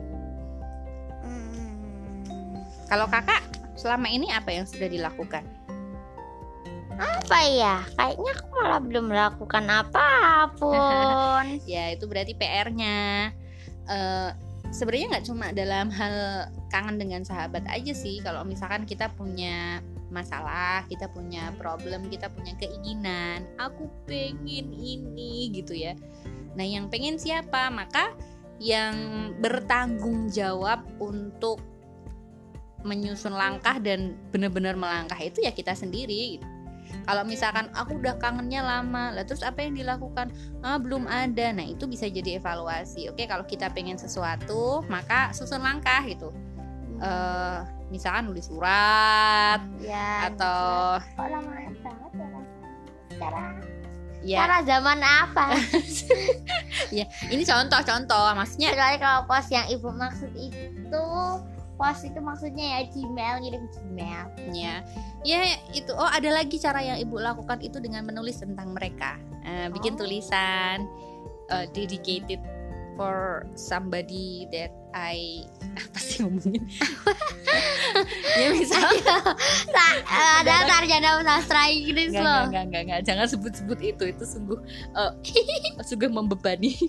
Hmm. 1.20 2.56
kalau 2.88 3.04
kakak 3.04 3.44
selama 3.76 4.08
ini 4.08 4.32
apa 4.32 4.54
yang 4.56 4.64
sudah 4.64 4.88
dilakukan 4.88 5.44
Apa 7.00 7.48
ya? 7.48 7.80
Kayaknya 7.96 8.32
aku 8.36 8.46
malah 8.60 8.80
belum 8.84 9.04
melakukan 9.08 9.64
apa 9.72 10.08
pun. 10.60 11.44
ya 11.64 11.96
itu 11.96 12.04
berarti 12.04 12.36
PR-nya 12.36 13.32
Eh, 13.90 14.30
sebenarnya 14.70 15.18
nggak 15.18 15.26
cuma 15.26 15.46
dalam 15.50 15.90
hal 15.90 16.46
kangen 16.70 16.96
dengan 16.98 17.22
sahabat 17.26 17.66
aja 17.66 17.92
sih. 17.94 18.22
Kalau 18.22 18.46
misalkan 18.46 18.86
kita 18.86 19.10
punya 19.14 19.82
masalah 20.10 20.82
kita 20.90 21.06
punya 21.06 21.54
problem 21.54 22.10
kita 22.10 22.26
punya 22.34 22.50
keinginan 22.58 23.46
aku 23.62 23.86
pengen 24.10 24.74
ini 24.74 25.54
gitu 25.54 25.74
ya. 25.74 25.94
Nah 26.58 26.66
yang 26.66 26.90
pengen 26.90 27.18
siapa? 27.18 27.70
Maka 27.70 28.14
yang 28.60 28.94
bertanggung 29.40 30.28
jawab 30.28 30.84
untuk 31.00 31.62
menyusun 32.84 33.32
langkah 33.36 33.76
dan 33.80 34.16
benar-benar 34.32 34.76
melangkah 34.76 35.18
itu 35.20 35.44
ya 35.44 35.52
kita 35.52 35.72
sendiri. 35.76 36.38
gitu. 36.38 36.59
Kalau 37.04 37.22
misalkan 37.26 37.68
aku 37.72 37.98
udah 37.98 38.16
kangennya 38.20 38.64
lama, 38.64 39.14
lah 39.14 39.24
terus 39.24 39.40
apa 39.44 39.64
yang 39.64 39.76
dilakukan? 39.76 40.30
Ah, 40.60 40.76
belum 40.76 41.08
ada. 41.08 41.52
Nah, 41.52 41.66
itu 41.66 41.84
bisa 41.90 42.06
jadi 42.06 42.38
evaluasi. 42.38 43.10
Oke, 43.10 43.26
kalau 43.26 43.44
kita 43.44 43.72
pengen 43.72 43.96
sesuatu, 43.96 44.84
maka 44.86 45.32
susun 45.36 45.60
langkah 45.60 46.02
gitu. 46.06 46.30
Eh, 47.00 47.58
misalkan 47.90 48.30
nulis 48.30 48.46
surat 48.46 49.58
ya 49.82 50.30
atau 50.30 51.00
kok 51.02 51.26
lama 51.26 51.50
banget 51.82 52.12
ya 52.14 52.28
cara 53.18 53.42
ya 54.22 54.38
cara 54.46 54.56
zaman 54.62 54.98
apa 55.02 55.44
ini 57.34 57.42
contoh-contoh 57.42 58.36
maksudnya 58.38 58.70
kecuali 58.76 58.96
kalau 59.02 59.26
pos 59.26 59.48
yang 59.50 59.66
ibu 59.72 59.90
maksud 59.90 60.30
itu 60.38 61.06
pos 61.80 62.04
itu 62.04 62.20
maksudnya 62.20 62.76
ya 62.76 62.80
Gmail 62.92 63.40
ngirim 63.40 63.64
Gmail 63.72 64.24
ya 64.52 64.84
ya 65.24 65.40
itu. 65.72 65.88
Oh 65.96 66.04
ada 66.04 66.28
lagi 66.28 66.60
cara 66.60 66.84
yang 66.84 67.00
ibu 67.00 67.16
lakukan 67.16 67.56
itu 67.64 67.80
dengan 67.80 68.04
menulis 68.04 68.36
tentang 68.36 68.76
mereka. 68.76 69.16
Eh, 69.40 69.72
bikin 69.72 69.96
Oh. 69.96 70.04
tulisan 70.04 70.84
eh, 71.48 71.64
dedicated 71.72 72.44
for 72.94 73.48
somebody 73.56 74.44
that 74.52 74.68
I 74.92 75.48
apa 75.72 75.98
sih 75.98 76.20
ngomongin? 76.20 76.68
Ya 78.38 78.48
misal. 78.54 78.86
Sa- 79.68 80.02
ada 80.40 80.54
sarjana 80.64 81.20
sastra 81.20 81.68
Inggris 81.68 82.14
Enggak, 82.14 82.22
loh. 82.24 82.42
enggak, 82.48 82.62
enggak, 82.70 82.82
enggak, 82.86 83.00
jangan 83.04 83.26
sebut-sebut 83.26 83.78
itu, 83.82 84.04
itu 84.08 84.24
sungguh 84.24 84.58
eh, 84.94 85.10
sungguh 85.88 86.08
membebani. 86.08 86.72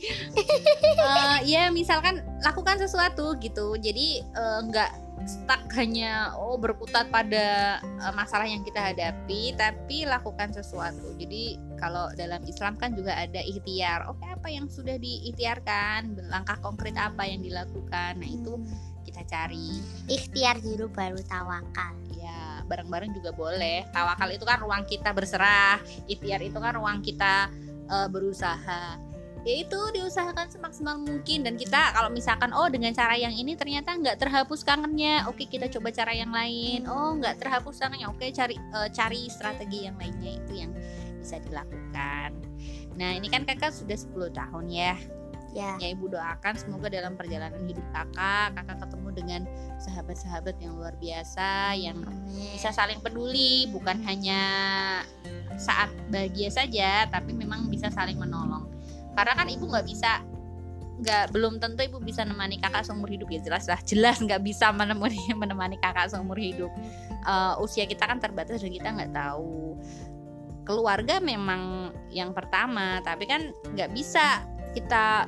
Eh, 1.02 1.40
ya 1.50 1.74
misalkan 1.74 2.22
lakukan 2.46 2.78
sesuatu 2.78 3.34
gitu, 3.42 3.74
jadi 3.78 4.22
eh, 4.22 4.60
enggak 4.62 4.92
stuck 5.22 5.62
hanya 5.78 6.34
oh 6.34 6.58
berkutat 6.58 7.10
pada 7.14 7.78
eh, 7.82 8.14
masalah 8.14 8.46
yang 8.46 8.62
kita 8.62 8.94
hadapi, 8.94 9.58
tapi 9.58 10.06
lakukan 10.06 10.54
sesuatu. 10.54 11.14
Jadi 11.18 11.58
kalau 11.82 12.10
dalam 12.14 12.42
Islam 12.46 12.78
kan 12.78 12.94
juga 12.94 13.18
ada 13.18 13.42
ikhtiar. 13.42 14.06
Oke, 14.10 14.26
apa 14.30 14.50
yang 14.54 14.70
sudah 14.70 15.02
diikhtiarkan, 15.02 16.30
langkah 16.30 16.58
konkret 16.62 16.94
apa 16.98 17.26
yang 17.26 17.42
dilakukan. 17.42 18.22
Nah 18.22 18.30
itu 18.30 18.62
kita 19.02 19.26
cari. 19.26 19.82
ikhtiar 20.08 20.62
dulu 20.62 20.88
baru 20.94 21.20
tawakal 21.26 21.98
ya 22.16 22.62
bareng-bareng 22.70 23.12
juga 23.18 23.34
boleh 23.34 23.84
tawakal 23.92 24.30
itu 24.30 24.46
kan 24.46 24.62
ruang 24.62 24.86
kita 24.88 25.12
berserah 25.12 25.82
ikhtiar 26.06 26.40
itu 26.40 26.56
kan 26.56 26.78
ruang 26.78 27.02
kita 27.04 27.50
eh, 27.92 28.08
berusaha 28.08 29.11
ya 29.42 29.54
itu 29.66 29.80
diusahakan 29.98 30.48
semaksimal 30.50 31.02
mungkin. 31.02 31.46
Dan 31.46 31.58
kita 31.58 31.94
kalau 31.94 32.10
misalkan 32.14 32.54
oh 32.54 32.70
dengan 32.70 32.94
cara 32.94 33.18
yang 33.18 33.34
ini 33.34 33.58
ternyata 33.58 33.98
nggak 33.98 34.22
terhapus 34.22 34.62
kangennya 34.62 35.26
oke 35.30 35.42
kita 35.46 35.68
coba 35.70 35.90
cara 35.90 36.14
yang 36.14 36.30
lain. 36.30 36.86
Oh 36.86 37.18
nggak 37.18 37.42
terhapus 37.42 37.82
kangennya 37.82 38.08
oke 38.10 38.26
cari 38.34 38.56
eh, 38.58 38.90
cari 38.94 39.22
strategi 39.28 39.90
yang 39.90 39.98
lainnya. 39.98 40.32
Itu 40.38 40.54
yang 40.54 40.72
bisa 41.22 41.42
dilakukan. 41.42 42.32
Nah 42.98 43.18
ini 43.18 43.28
kan 43.30 43.46
kakak 43.46 43.74
sudah 43.74 43.98
10 43.98 44.34
tahun 44.34 44.66
ya. 44.70 44.96
Ya. 45.52 45.76
Ya 45.84 45.92
ibu 45.92 46.08
doakan 46.08 46.56
semoga 46.56 46.88
dalam 46.88 47.20
perjalanan 47.20 47.60
hidup 47.68 47.84
kakak 47.92 48.56
kakak 48.56 48.88
ketemu 48.88 49.10
dengan 49.12 49.42
sahabat-sahabat 49.84 50.56
yang 50.64 50.80
luar 50.80 50.96
biasa 50.96 51.76
yang 51.76 52.00
amin. 52.08 52.56
bisa 52.56 52.72
saling 52.72 53.04
peduli. 53.04 53.68
Bukan 53.68 54.00
hanya 54.08 54.42
saat 55.60 55.92
bahagia 56.08 56.48
saja 56.48 57.06
tapi 57.12 57.36
memang 57.36 57.68
bisa 57.68 57.92
saling 57.92 58.16
menolong 58.16 58.81
karena 59.15 59.34
kan 59.36 59.47
ibu 59.52 59.65
nggak 59.67 59.86
bisa 59.88 60.24
nggak 61.02 61.34
belum 61.34 61.58
tentu 61.58 61.82
ibu 61.82 61.97
bisa 61.97 62.21
menemani 62.21 62.62
kakak 62.62 62.86
seumur 62.86 63.10
hidup. 63.10 63.28
Ya 63.34 63.41
jelas 63.41 63.65
lah 63.65 63.82
jelas 63.89 64.21
nggak 64.21 64.41
bisa 64.45 64.69
menemani 64.69 65.19
menemani 65.34 65.78
kakak 65.82 66.13
seumur 66.13 66.38
hidup. 66.38 66.69
Eh, 67.26 67.54
usia 67.63 67.89
kita 67.89 68.06
kan 68.06 68.21
terbatas 68.21 68.62
dan 68.62 68.71
kita 68.71 68.89
nggak 68.93 69.12
tahu. 69.12 69.76
Keluarga 70.62 71.17
memang 71.17 71.91
yang 72.13 72.32
pertama 72.38 73.02
tapi 73.02 73.26
kan 73.26 73.50
nggak 73.74 73.91
bisa 73.91 74.45
kita 74.78 75.26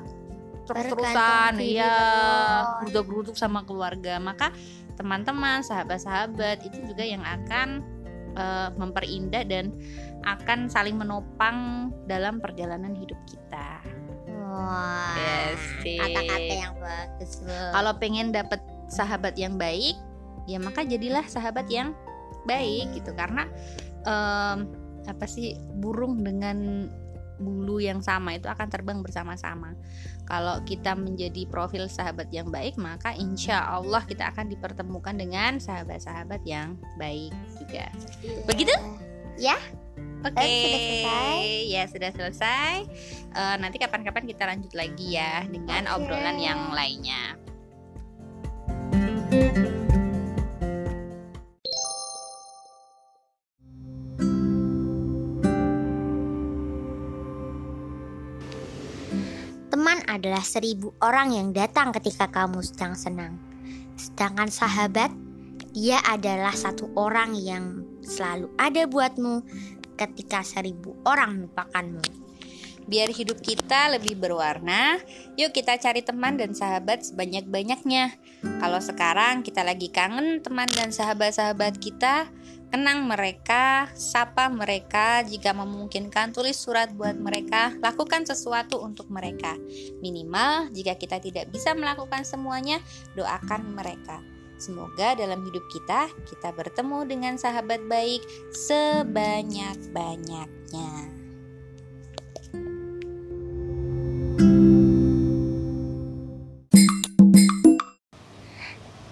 terus-terusan 0.63 1.59
ya 1.59 1.97
beruduk-beruduk 2.85 3.35
sama 3.35 3.65
keluarga. 3.65 4.21
Maka 4.21 4.53
teman-teman 4.93 5.65
sahabat-sahabat 5.65 6.61
itu 6.69 6.85
juga 6.85 7.01
yang 7.01 7.25
akan 7.25 7.81
eh, 8.37 8.69
memperindah 8.77 9.43
dan 9.49 9.73
akan 10.23 10.71
saling 10.71 10.95
menopang 10.95 11.89
dalam 12.07 12.39
perjalanan 12.39 12.95
hidup 12.95 13.19
kita. 13.27 13.83
Wah. 14.53 15.17
Yes, 15.17 15.61
kata-kata 15.81 16.53
yang 16.53 16.75
bagus 16.77 17.31
kalau 17.47 17.93
pengen 17.97 18.29
dapet 18.29 18.61
sahabat 18.85 19.33
yang 19.33 19.57
baik 19.57 19.97
ya 20.45 20.61
maka 20.61 20.85
jadilah 20.85 21.25
sahabat 21.25 21.65
yang 21.71 21.97
baik 22.45 22.93
gitu. 22.93 23.11
Karena 23.15 23.47
em, 24.05 24.57
apa 25.03 25.25
sih 25.27 25.57
burung 25.79 26.23
dengan 26.23 26.87
bulu 27.41 27.81
yang 27.81 27.99
sama 27.99 28.37
itu 28.37 28.47
akan 28.47 28.67
terbang 28.69 29.01
bersama-sama. 29.01 29.75
Kalau 30.23 30.61
kita 30.63 30.95
menjadi 30.95 31.43
profil 31.49 31.89
sahabat 31.89 32.31
yang 32.31 32.47
baik 32.53 32.79
maka 32.79 33.11
insya 33.17 33.67
Allah 33.67 34.05
kita 34.05 34.31
akan 34.31 34.47
dipertemukan 34.53 35.17
dengan 35.17 35.57
sahabat-sahabat 35.59 36.45
yang 36.47 36.79
baik 36.95 37.33
juga. 37.57 37.89
Iya. 38.21 38.45
begitu? 38.47 38.75
Ya 39.37 39.57
Oke, 40.23 40.39
Eh, 40.39 40.55
sudah 40.63 40.79
selesai? 40.79 41.39
ya 41.67 41.83
sudah 41.91 42.11
selesai. 42.15 42.75
Eh, 43.35 43.55
nanti 43.59 43.75
kapan-kapan 43.75 44.23
kita 44.23 44.47
lanjut 44.47 44.71
lagi 44.71 45.19
ya 45.19 45.43
dengan 45.51 45.83
Oke. 45.91 46.07
obrolan 46.07 46.39
yang 46.39 46.71
lainnya. 46.71 47.35
Teman 59.73 60.05
adalah 60.05 60.45
seribu 60.45 60.93
orang 61.01 61.33
yang 61.33 61.49
datang 61.49 61.89
ketika 61.91 62.29
kamu 62.29 62.61
sedang 62.61 62.93
senang. 62.93 63.33
Sedangkan 63.97 64.49
sahabat, 64.53 65.09
dia 65.73 65.97
adalah 66.05 66.53
satu 66.53 66.93
orang 66.93 67.33
yang 67.33 67.81
selalu 68.05 68.53
ada 68.61 68.85
buatmu 68.85 69.41
ketika 69.97 70.45
seribu 70.45 70.93
orang 71.01 71.41
melupakanmu. 71.41 72.05
Biar 72.83 73.09
hidup 73.15 73.39
kita 73.39 73.95
lebih 73.95 74.19
berwarna, 74.19 74.99
yuk 75.39 75.55
kita 75.55 75.79
cari 75.79 76.03
teman 76.03 76.35
dan 76.35 76.51
sahabat 76.51 77.01
sebanyak-banyaknya. 77.07 78.19
Kalau 78.59 78.79
sekarang 78.83 79.39
kita 79.39 79.63
lagi 79.63 79.87
kangen 79.87 80.43
teman 80.43 80.67
dan 80.67 80.91
sahabat-sahabat 80.91 81.79
kita, 81.79 82.27
kenang 82.75 83.07
mereka, 83.07 83.87
sapa 83.95 84.51
mereka, 84.51 85.23
jika 85.23 85.55
memungkinkan 85.55 86.35
tulis 86.35 86.59
surat 86.59 86.91
buat 86.91 87.15
mereka, 87.15 87.71
lakukan 87.79 88.27
sesuatu 88.27 88.83
untuk 88.83 89.07
mereka. 89.07 89.55
Minimal 90.03 90.75
jika 90.75 90.99
kita 90.99 91.23
tidak 91.23 91.55
bisa 91.55 91.71
melakukan 91.71 92.27
semuanya, 92.27 92.83
doakan 93.15 93.79
mereka. 93.79 94.32
Semoga 94.63 95.11
dalam 95.19 95.43
hidup 95.43 95.67
kita, 95.67 96.07
kita 96.23 96.55
bertemu 96.55 97.03
dengan 97.03 97.35
sahabat 97.35 97.83
baik 97.83 98.23
sebanyak-banyaknya. 98.55 101.11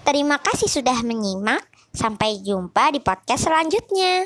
Terima 0.08 0.40
kasih 0.40 0.72
sudah 0.72 1.04
menyimak. 1.04 1.68
Sampai 1.92 2.40
jumpa 2.40 2.96
di 2.96 3.04
podcast 3.04 3.44
selanjutnya. 3.44 4.24